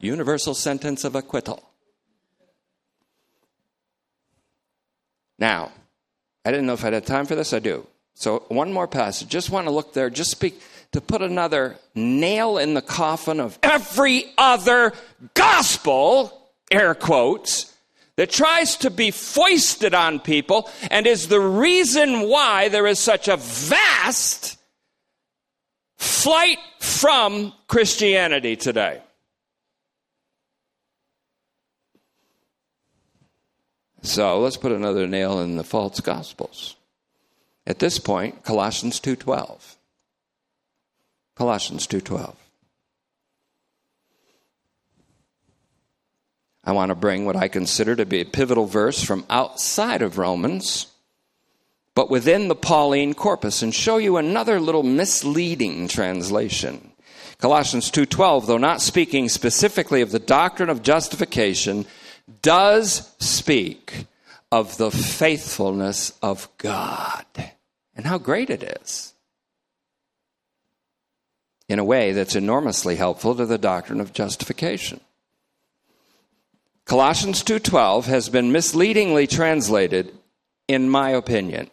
[0.00, 1.62] Universal sentence of acquittal.
[5.38, 5.72] Now,
[6.46, 7.52] I didn't know if I had time for this.
[7.52, 7.88] I do.
[8.14, 9.28] So, one more passage.
[9.28, 13.58] Just want to look there, just speak to put another nail in the coffin of
[13.64, 14.92] every other
[15.34, 17.74] gospel, air quotes,
[18.14, 23.26] that tries to be foisted on people and is the reason why there is such
[23.26, 24.56] a vast
[25.96, 29.02] flight from Christianity today.
[34.16, 36.76] So let's put another nail in the false gospels.
[37.66, 39.76] At this point, Colossians 2:12.
[41.34, 42.34] Colossians 2:12.
[46.64, 50.16] I want to bring what I consider to be a pivotal verse from outside of
[50.16, 50.86] Romans,
[51.94, 56.92] but within the Pauline corpus and show you another little misleading translation.
[57.36, 61.84] Colossians 2:12, though not speaking specifically of the doctrine of justification,
[62.42, 64.06] does speak
[64.50, 67.26] of the faithfulness of God
[67.94, 69.14] and how great it is
[71.68, 75.00] in a way that's enormously helpful to the doctrine of justification.
[76.84, 80.16] Colossians 2:12 has been misleadingly translated
[80.68, 81.70] in my opinion.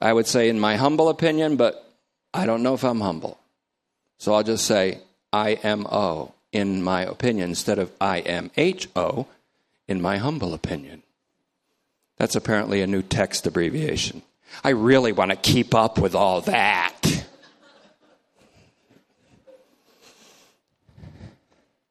[0.00, 1.90] I would say in my humble opinion, but
[2.34, 3.38] I don't know if I'm humble.
[4.18, 5.00] So I'll just say
[5.32, 9.26] I M O in my opinion instead of I M H O
[9.88, 11.02] in my humble opinion.
[12.18, 14.22] That's apparently a new text abbreviation.
[14.62, 17.24] I really want to keep up with all that.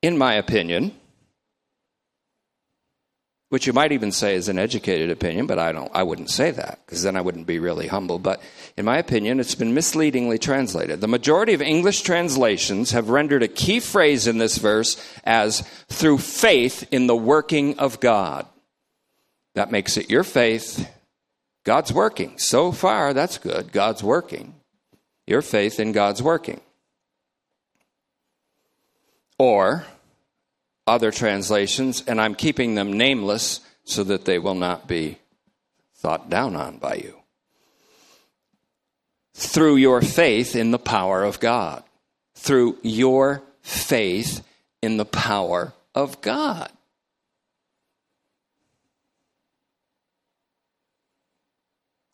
[0.02, 0.94] in my opinion,
[3.52, 6.52] which you might even say is an educated opinion, but I don't I wouldn't say
[6.52, 8.42] that because then I wouldn't be really humble, but
[8.78, 11.02] in my opinion it's been misleadingly translated.
[11.02, 14.96] The majority of English translations have rendered a key phrase in this verse
[15.26, 18.46] as through faith in the working of God.
[19.56, 20.90] That makes it your faith.
[21.66, 22.38] God's working.
[22.38, 23.74] So far that's good.
[23.74, 24.56] God's working.
[25.28, 26.62] Your faith in God's working.
[29.38, 29.86] Or
[30.88, 35.18] other translations, and I'm keeping them nameless so that they will not be
[35.96, 37.16] thought down on by you.
[39.34, 41.84] Through your faith in the power of God.
[42.36, 44.44] Through your faith
[44.82, 46.72] in the power of God.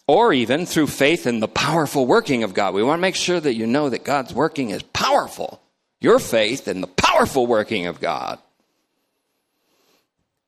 [0.07, 2.73] Or even through faith in the powerful working of God.
[2.73, 5.61] We want to make sure that you know that God's working is powerful
[5.99, 8.39] your faith in the powerful working of God.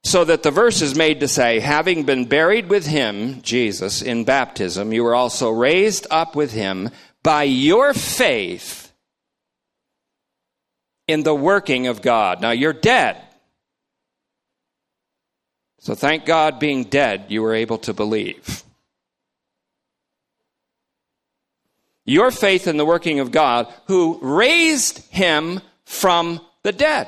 [0.04, 4.24] So that the verse is made to say, having been buried with him, Jesus, in
[4.24, 6.90] baptism, you were also raised up with him
[7.22, 8.92] by your faith
[11.08, 12.42] in the working of God.
[12.42, 13.22] Now you're dead.
[15.80, 18.64] So thank God, being dead, you were able to believe.
[22.10, 27.08] your faith in the working of God who raised him from the dead.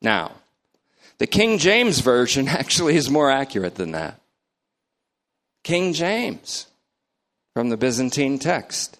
[0.00, 0.32] Now,
[1.18, 4.20] the King James Version actually is more accurate than that.
[5.64, 6.66] King James
[7.54, 8.98] from the Byzantine text.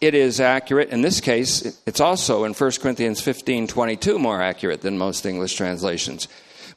[0.00, 0.88] It is accurate.
[0.88, 5.54] In this case, it's also in 1 Corinthians 15 22 more accurate than most English
[5.54, 6.28] translations.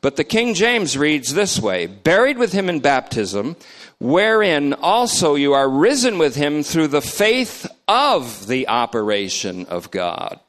[0.01, 3.55] But the King James reads this way Buried with him in baptism,
[3.99, 10.39] wherein also you are risen with him through the faith of the operation of God.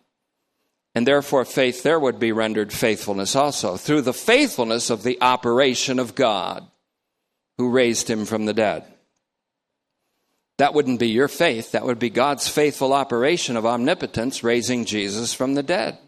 [0.95, 5.99] And therefore, faith there would be rendered faithfulness also, through the faithfulness of the operation
[5.99, 6.67] of God
[7.59, 8.85] who raised him from the dead.
[10.59, 15.33] That wouldn't be your faith, that would be God's faithful operation of omnipotence raising Jesus
[15.33, 15.99] from the dead.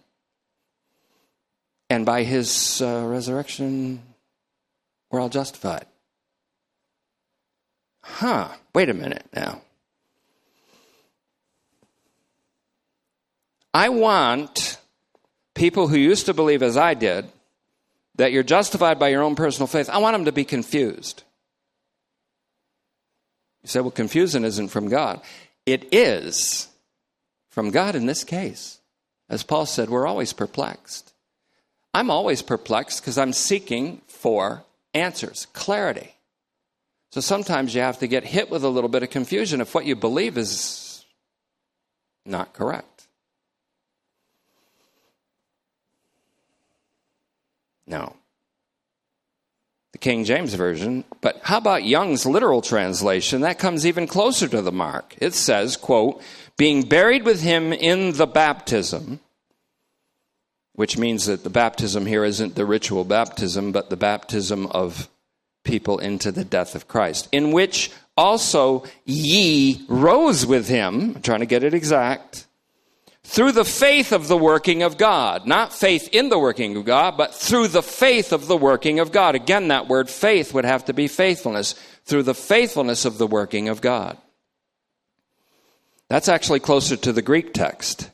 [1.89, 4.03] And by his uh, resurrection,
[5.11, 5.87] we're all justified
[8.03, 9.63] huh, wait a minute now.
[13.75, 14.79] I want
[15.55, 17.27] people who used to believe, as I did,
[18.17, 21.23] that you're justified by your own personal faith, I want them to be confused.
[23.63, 25.21] You say, well, confusion isn't from God.
[25.65, 26.69] It is
[27.51, 28.81] from God in this case.
[29.29, 31.13] As Paul said, we're always perplexed.
[31.95, 34.65] I'm always perplexed because I'm seeking for
[34.95, 36.15] answers, clarity.
[37.11, 39.85] So sometimes you have to get hit with a little bit of confusion if what
[39.85, 41.05] you believe is
[42.25, 42.92] not correct.
[47.87, 48.17] No.
[49.93, 51.05] The King James Version.
[51.21, 53.43] But how about Young's literal translation?
[53.43, 55.15] That comes even closer to the mark.
[55.19, 56.23] It says, quote,
[56.57, 59.21] being buried with him in the baptism,
[60.75, 65.09] which means that the baptism here isn't the ritual baptism, but the baptism of
[65.65, 71.41] people into the death of Christ, in which also ye rose with him, I'm trying
[71.41, 72.47] to get it exact,
[73.25, 75.47] through the faith of the working of God.
[75.47, 79.13] Not faith in the working of God, but through the faith of the working of
[79.13, 79.35] God.
[79.35, 81.75] Again, that word faith would have to be faithfulness.
[82.05, 84.19] Through the faithfulness of the working of God.
[86.09, 88.11] That's actually closer to the Greek text.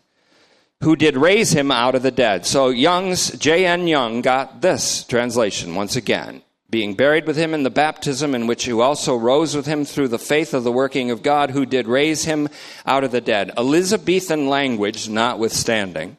[0.83, 2.47] Who did raise him out of the dead.
[2.47, 3.89] So Young's, J.N.
[3.89, 8.67] Young got this translation once again being buried with him in the baptism in which
[8.67, 11.89] you also rose with him through the faith of the working of God who did
[11.89, 12.49] raise him
[12.85, 13.51] out of the dead.
[13.57, 16.19] Elizabethan language notwithstanding.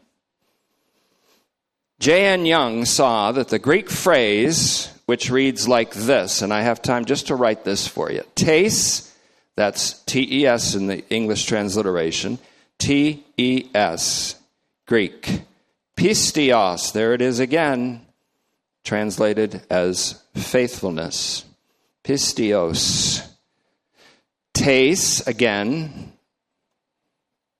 [2.00, 2.46] J.N.
[2.46, 7.28] Young saw that the Greek phrase, which reads like this, and I have time just
[7.28, 8.24] to write this for you.
[8.36, 9.14] Tes,
[9.56, 12.40] that's T E S in the English transliteration,
[12.80, 14.36] T E S,
[14.88, 15.42] Greek.
[15.98, 18.06] Pistios, there it is again,
[18.84, 21.46] translated as faithfulness.
[22.04, 23.26] Pistios.
[24.54, 26.12] Tes, again,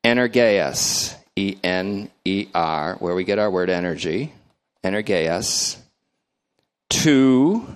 [0.04, 4.34] energeus, E N E R, where we get our word energy.
[4.84, 5.78] Energeus.
[6.90, 7.76] To,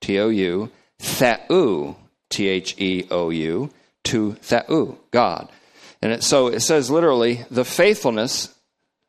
[0.00, 0.70] T O U,
[1.00, 1.96] theou,
[2.30, 3.70] T H E O U,
[4.04, 5.48] to theou, God.
[6.00, 8.54] And it, so it says literally, the faithfulness,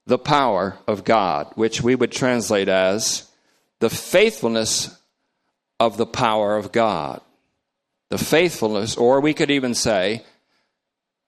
[0.05, 3.29] the power of God, which we would translate as
[3.83, 4.97] the faithfulness
[5.77, 7.19] of the power of God.
[8.11, 10.23] The faithfulness, or we could even say,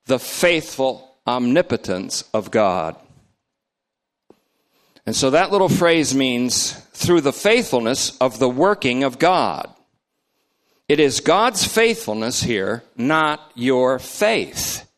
[0.05, 2.95] the faithful omnipotence of God.
[5.05, 9.69] And so that little phrase means through the faithfulness of the working of God.
[10.87, 14.89] It is God's faithfulness here, not your faith.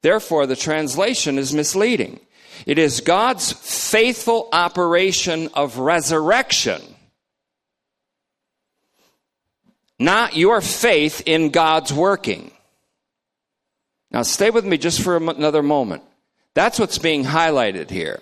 [0.00, 2.20] Therefore, the translation is misleading.
[2.64, 6.80] It is God's faithful operation of resurrection,
[9.98, 12.50] not your faith in God's working.
[14.10, 16.02] Now, stay with me just for another moment.
[16.54, 18.20] That's what's being highlighted here.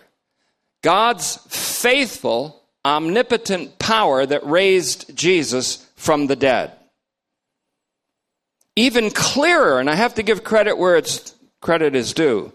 [0.82, 6.72] God's faithful, omnipotent power that raised Jesus from the dead.
[8.76, 12.52] Even clearer, and I have to give credit where it's credit is due.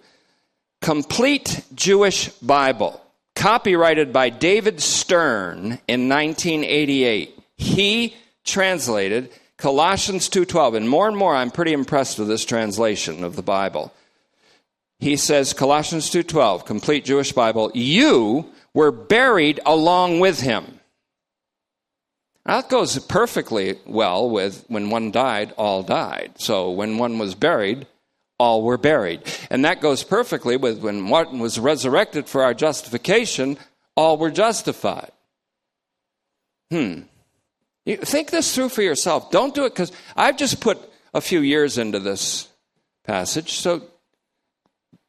[0.81, 3.01] Complete Jewish Bible,
[3.35, 7.37] copyrighted by David Stern in 1988.
[7.57, 8.15] He
[8.45, 13.41] translated Colossians 2:12 and more and more I'm pretty impressed with this translation of the
[13.41, 13.91] Bible.
[14.99, 20.79] He says Colossians 2:12, complete Jewish Bible, you were buried along with him.
[22.45, 26.33] Now, that goes perfectly well with when one died, all died.
[26.37, 27.85] So when one was buried,
[28.39, 29.21] all were buried.
[29.49, 33.57] And that goes perfectly with when Martin was resurrected for our justification,
[33.95, 35.11] all were justified.
[36.71, 37.01] Hmm.
[37.85, 39.29] You think this through for yourself.
[39.31, 40.79] Don't do it because I've just put
[41.13, 42.47] a few years into this
[43.03, 43.53] passage.
[43.53, 43.83] So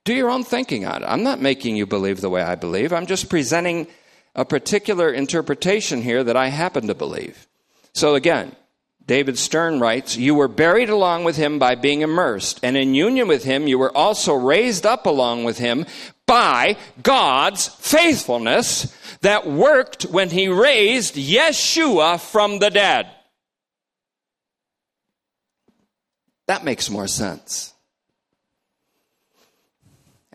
[0.04, 1.06] do your own thinking on it.
[1.06, 2.92] I'm not making you believe the way I believe.
[2.92, 3.86] I'm just presenting
[4.34, 7.46] a particular interpretation here that I happen to believe.
[7.92, 8.56] So again,
[9.10, 13.26] David Stern writes, You were buried along with him by being immersed, and in union
[13.26, 15.84] with him, you were also raised up along with him
[16.26, 23.10] by God's faithfulness that worked when he raised Yeshua from the dead.
[26.46, 27.74] That makes more sense.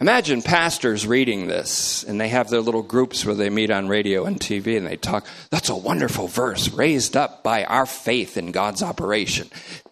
[0.01, 4.25] Imagine pastors reading this and they have their little groups where they meet on radio
[4.25, 5.25] and TV and they talk.
[5.51, 9.49] That's a wonderful verse raised up by our faith in God's operation.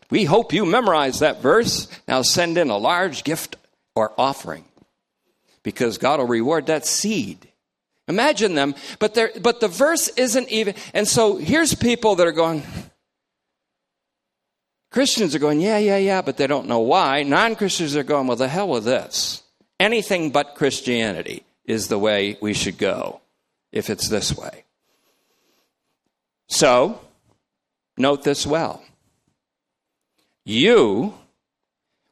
[0.09, 1.87] We hope you memorize that verse.
[2.05, 3.55] Now send in a large gift
[3.95, 4.65] or offering
[5.63, 7.47] because God will reward that seed.
[8.09, 10.75] Imagine them, but, but the verse isn't even.
[10.93, 12.63] And so here's people that are going,
[14.91, 17.23] Christians are going, yeah, yeah, yeah, but they don't know why.
[17.23, 19.42] Non Christians are going, well, the hell with this
[19.83, 23.19] anything but Christianity is the way we should go
[23.71, 24.63] if it's this way.
[26.47, 27.01] So,
[27.97, 28.81] note this well.
[30.45, 31.13] You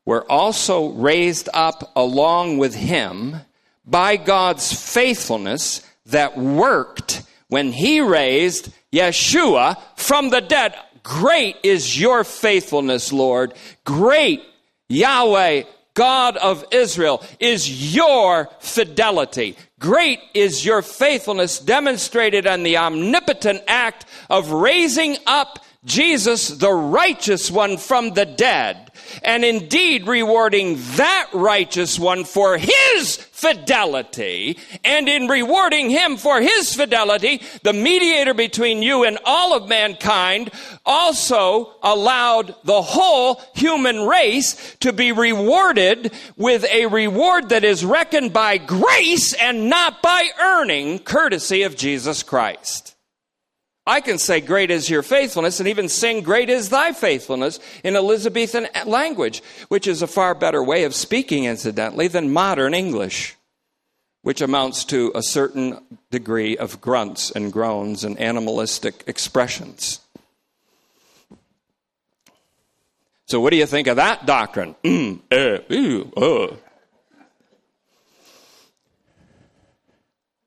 [0.05, 3.37] were also raised up along with him
[3.85, 10.75] by God's faithfulness that worked when he raised Yeshua from the dead.
[11.03, 13.53] Great is your faithfulness, Lord.
[13.85, 14.41] Great
[14.89, 15.63] Yahweh
[15.93, 19.57] God of Israel, is your fidelity.
[19.79, 27.49] Great is your faithfulness demonstrated in the omnipotent act of raising up Jesus, the righteous
[27.49, 28.90] one from the dead,
[29.23, 36.75] and indeed rewarding that righteous one for his fidelity, and in rewarding him for his
[36.75, 40.51] fidelity, the mediator between you and all of mankind
[40.85, 48.31] also allowed the whole human race to be rewarded with a reward that is reckoned
[48.31, 52.90] by grace and not by earning, courtesy of Jesus Christ.
[53.85, 57.95] I can say, Great is your faithfulness, and even sing, Great is thy faithfulness in
[57.95, 63.35] Elizabethan language, which is a far better way of speaking, incidentally, than modern English,
[64.21, 69.99] which amounts to a certain degree of grunts and groans and animalistic expressions.
[73.25, 74.75] So, what do you think of that doctrine?
[74.83, 76.55] Mm, uh, ew, uh.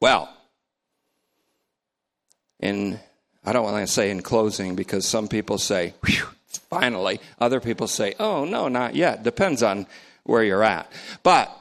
[0.01, 0.29] Well,
[2.61, 3.01] in
[3.45, 5.95] I don't want to say in closing because some people say,
[6.71, 7.21] finally.
[7.39, 9.23] Other people say, oh, no, not yet.
[9.23, 9.87] Depends on
[10.25, 10.91] where you're at.
[11.23, 11.55] But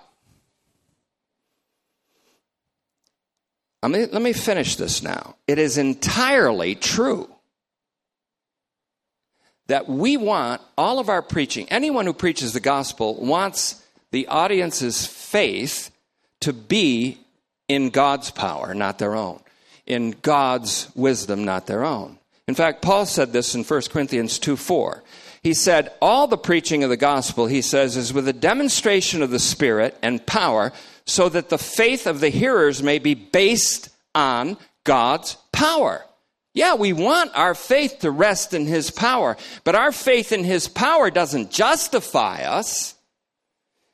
[3.82, 5.36] let me finish this now.
[5.46, 7.30] It is entirely true
[9.68, 15.06] that we want all of our preaching, anyone who preaches the gospel wants the audience's
[15.06, 15.90] faith
[16.42, 17.18] to be
[17.68, 19.42] in God's power, not their own
[19.86, 22.20] in God's wisdom, not their own.
[22.48, 25.04] In fact, Paul said this in 1 Corinthians 2 4.
[25.42, 29.30] He said, All the preaching of the gospel, he says, is with a demonstration of
[29.30, 30.72] the Spirit and power,
[31.06, 36.06] so that the faith of the hearers may be based on God's power.
[36.54, 40.68] Yeah, we want our faith to rest in His power, but our faith in His
[40.68, 42.96] power doesn't justify us.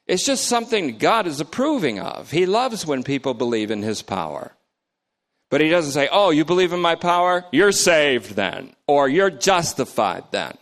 [0.07, 2.31] It's just something God is approving of.
[2.31, 4.53] He loves when people believe in His power.
[5.49, 7.45] But he doesn't say, Oh, you believe in my power?
[7.51, 8.75] You're saved then.
[8.87, 10.57] Or you're justified then.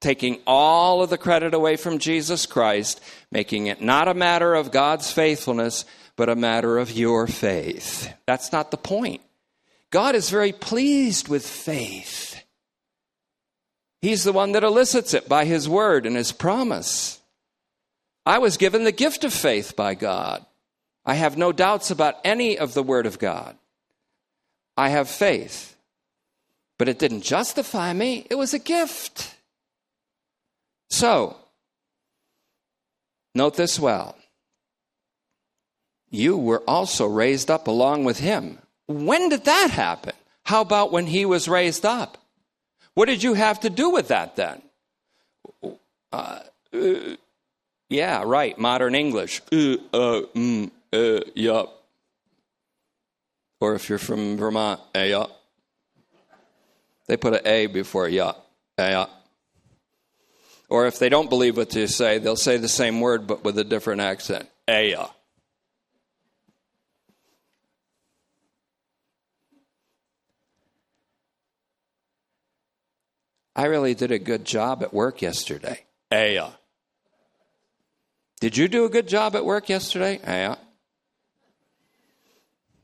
[0.00, 3.00] Taking all of the credit away from Jesus Christ,
[3.32, 5.86] making it not a matter of God's faithfulness,
[6.16, 8.12] but a matter of your faith.
[8.26, 9.22] That's not the point.
[9.90, 12.42] God is very pleased with faith.
[14.02, 17.20] He's the one that elicits it by His word and His promise.
[18.26, 20.44] I was given the gift of faith by God.
[21.04, 23.56] I have no doubts about any of the Word of God.
[24.76, 25.76] I have faith.
[26.78, 29.34] But it didn't justify me, it was a gift.
[30.90, 31.36] So,
[33.34, 34.16] note this well.
[36.10, 38.58] You were also raised up along with him.
[38.86, 40.12] When did that happen?
[40.44, 42.18] How about when he was raised up?
[42.94, 44.62] What did you have to do with that then?
[46.12, 46.40] Uh,
[46.72, 47.16] uh,
[47.90, 49.42] yeah, right, modern English.
[49.52, 51.66] Uh, uh mm, uh.
[53.60, 55.26] Or if you're from Vermont, a
[57.06, 58.34] They put an A before ya.
[58.78, 59.08] A
[60.68, 63.58] Or if they don't believe what you say, they'll say the same word but with
[63.58, 64.48] a different accent.
[64.68, 65.06] Aya.
[73.54, 75.86] I really did a good job at work yesterday.
[76.12, 76.50] Aya.
[78.38, 80.20] Did you do a good job at work yesterday?
[80.26, 80.56] Aya.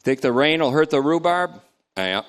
[0.02, 1.52] Think the rain will hurt the rhubarb?
[1.96, 2.22] Ah, yeah.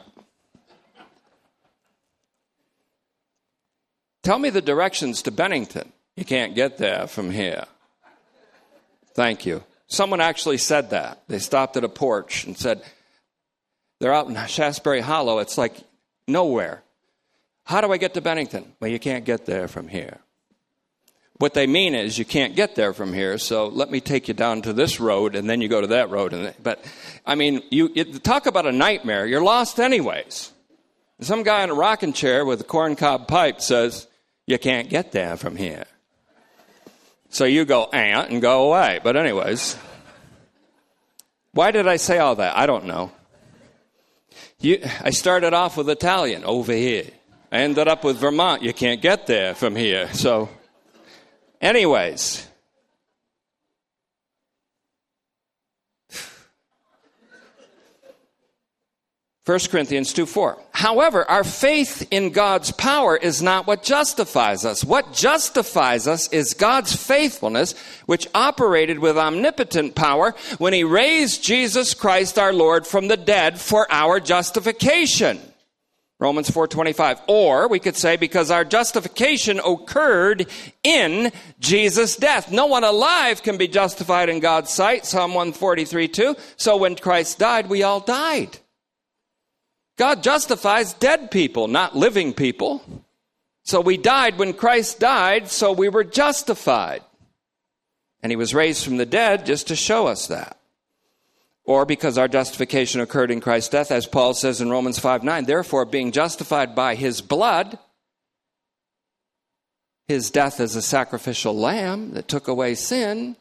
[4.21, 5.91] Tell me the directions to Bennington.
[6.15, 7.65] You can't get there from here.
[9.15, 9.63] Thank you.
[9.87, 11.23] Someone actually said that.
[11.27, 12.81] They stopped at a porch and said,
[13.99, 15.39] They're out in Shaftsbury Hollow.
[15.39, 15.75] It's like
[16.27, 16.83] nowhere.
[17.65, 18.73] How do I get to Bennington?
[18.79, 20.19] Well, you can't get there from here.
[21.43, 24.33] What they mean is you can't get there from here, so let me take you
[24.33, 26.31] down to this road and then you go to that road.
[26.31, 26.81] And but
[27.25, 27.89] I mean, you
[28.19, 29.25] talk about a nightmare.
[29.25, 30.53] You're lost anyways.
[31.19, 34.07] Some guy in a rocking chair with a corncob pipe says
[34.47, 35.83] you can't get there from here.
[37.27, 39.01] So you go ant and go away.
[39.03, 39.75] But anyways,
[41.51, 42.55] why did I say all that?
[42.55, 43.11] I don't know.
[44.61, 47.07] You, I started off with Italian over here.
[47.51, 48.61] I ended up with Vermont.
[48.61, 50.07] You can't get there from here.
[50.13, 50.47] So.
[51.63, 52.45] Anyways,
[59.45, 60.57] 1 Corinthians 2 4.
[60.73, 64.83] However, our faith in God's power is not what justifies us.
[64.83, 67.75] What justifies us is God's faithfulness,
[68.07, 73.61] which operated with omnipotent power when He raised Jesus Christ our Lord from the dead
[73.61, 75.39] for our justification.
[76.23, 77.21] Romans 4:25.
[77.27, 80.47] Or we could say because our justification occurred
[80.81, 82.49] in Jesus' death.
[82.49, 85.05] No one alive can be justified in God's sight.
[85.05, 86.37] Psalm 143:2.
[86.55, 88.59] So when Christ died, we all died.
[89.97, 92.81] God justifies dead people, not living people.
[93.65, 97.03] So we died when Christ died, so we were justified.
[98.21, 100.57] And he was raised from the dead just to show us that.
[101.65, 105.45] Or because our justification occurred in Christ's death, as Paul says in Romans 5 9,
[105.45, 107.79] therefore, being justified by his blood,
[110.07, 113.37] his death as a sacrificial lamb that took away sin,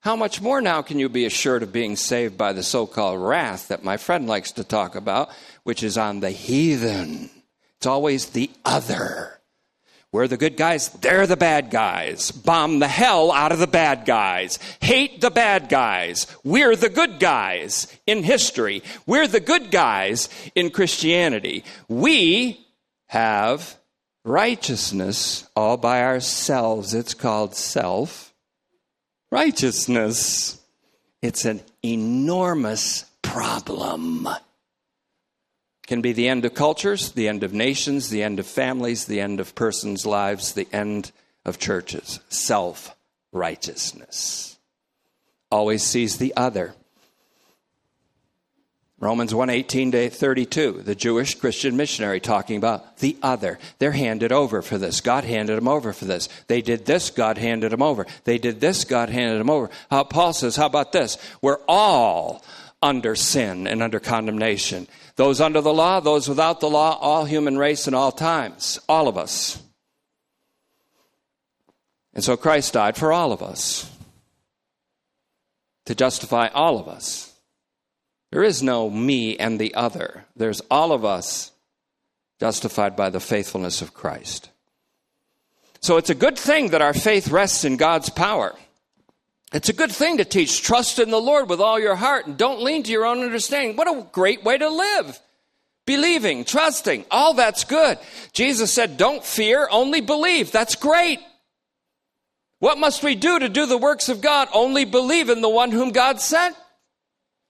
[0.00, 3.20] how much more now can you be assured of being saved by the so called
[3.20, 5.30] wrath that my friend likes to talk about,
[5.62, 7.30] which is on the heathen?
[7.76, 9.38] It's always the other.
[10.12, 12.30] We're the good guys, they're the bad guys.
[12.30, 14.58] Bomb the hell out of the bad guys.
[14.82, 16.26] Hate the bad guys.
[16.44, 18.82] We're the good guys in history.
[19.06, 21.64] We're the good guys in Christianity.
[21.88, 22.60] We
[23.06, 23.78] have
[24.22, 26.92] righteousness all by ourselves.
[26.92, 28.34] It's called self
[29.30, 30.60] righteousness.
[31.22, 34.28] It's an enormous problem.
[35.86, 39.20] Can be the end of cultures, the end of nations, the end of families, the
[39.20, 41.10] end of persons' lives, the end
[41.44, 42.20] of churches.
[42.28, 42.94] Self
[43.32, 44.58] righteousness.
[45.50, 46.74] Always sees the other.
[49.02, 53.58] Romans 1 18 to 32, the Jewish Christian missionary talking about the other.
[53.80, 55.00] They're handed over for this.
[55.00, 56.28] God handed them over for this.
[56.46, 58.06] They did this, God handed them over.
[58.22, 59.70] They did this, God handed them over.
[59.90, 61.18] Uh, Paul says, How about this?
[61.42, 62.44] We're all
[62.80, 64.86] under sin and under condemnation.
[65.16, 68.80] Those under the law, those without the law, all human race in all times.
[68.88, 69.62] All of us.
[72.14, 73.90] And so Christ died for all of us
[75.86, 77.32] to justify all of us.
[78.30, 80.24] There is no me and the other.
[80.36, 81.52] There's all of us
[82.40, 84.50] justified by the faithfulness of Christ.
[85.80, 88.54] So it's a good thing that our faith rests in God's power.
[89.52, 92.36] It's a good thing to teach trust in the Lord with all your heart and
[92.38, 93.76] don't lean to your own understanding.
[93.76, 95.20] What a great way to live.
[95.84, 97.98] Believing, trusting, all that's good.
[98.32, 100.52] Jesus said, Don't fear, only believe.
[100.52, 101.18] That's great.
[102.60, 104.48] What must we do to do the works of God?
[104.54, 106.56] Only believe in the one whom God sent.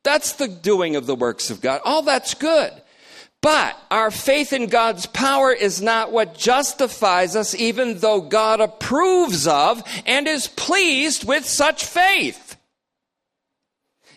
[0.03, 1.83] That's the doing of the works of God.
[1.85, 2.73] All that's good.
[3.43, 9.49] But our faith in God's power is not what justifies us, even though God approves
[9.49, 12.57] of and is pleased with such faith.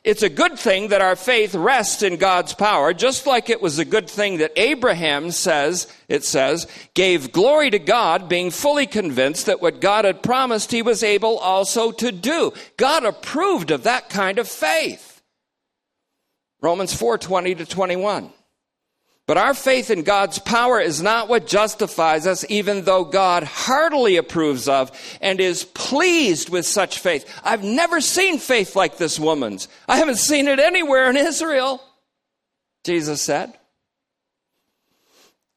[0.04, 3.80] It's a good thing that our faith rests in God's power, just like it was
[3.80, 9.48] a good thing that Abraham says, it says, gave glory to God, being fully convinced
[9.48, 12.54] that what God had promised he was able also to do.
[12.78, 15.24] God approved of that kind of faith.
[16.62, 18.32] Romans 4 20 to 21.
[19.28, 24.18] But our faith in God's power is not what justifies us, even though God heartily
[24.18, 27.28] approves of and is pleased with such faith.
[27.44, 29.68] I've never seen faith like this woman's.
[29.88, 31.82] I haven't seen it anywhere in Israel,
[32.84, 33.54] Jesus said.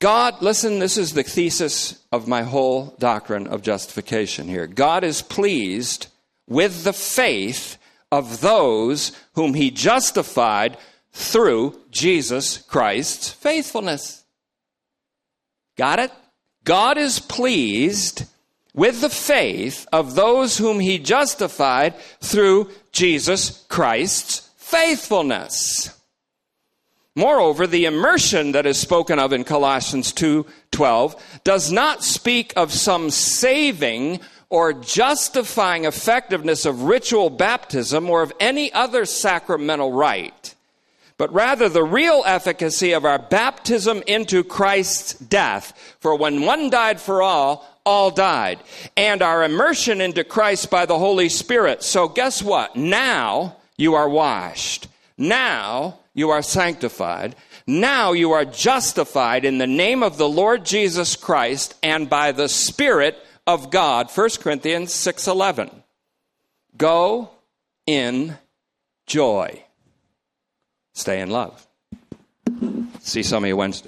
[0.00, 4.66] God, listen, this is the thesis of my whole doctrine of justification here.
[4.66, 6.06] God is pleased
[6.46, 7.76] with the faith
[8.10, 10.78] of those whom he justified
[11.18, 14.22] through Jesus Christ's faithfulness.
[15.76, 16.12] Got it?
[16.62, 18.24] God is pleased
[18.72, 25.90] with the faith of those whom he justified through Jesus Christ's faithfulness.
[27.16, 33.10] Moreover, the immersion that is spoken of in Colossians 2:12 does not speak of some
[33.10, 40.54] saving or justifying effectiveness of ritual baptism or of any other sacramental rite
[41.18, 45.96] but rather the real efficacy of our baptism into Christ's death.
[46.00, 48.60] For when one died for all, all died.
[48.96, 51.82] And our immersion into Christ by the Holy Spirit.
[51.82, 52.76] So guess what?
[52.76, 54.86] Now you are washed.
[55.18, 57.34] Now you are sanctified.
[57.66, 62.48] Now you are justified in the name of the Lord Jesus Christ and by the
[62.48, 64.10] Spirit of God.
[64.10, 65.82] 1 Corinthians 6:11.
[66.76, 67.30] Go
[67.86, 68.38] in
[69.06, 69.64] joy.
[70.98, 71.64] Stay in love.
[72.98, 73.86] See some of you Wednesday.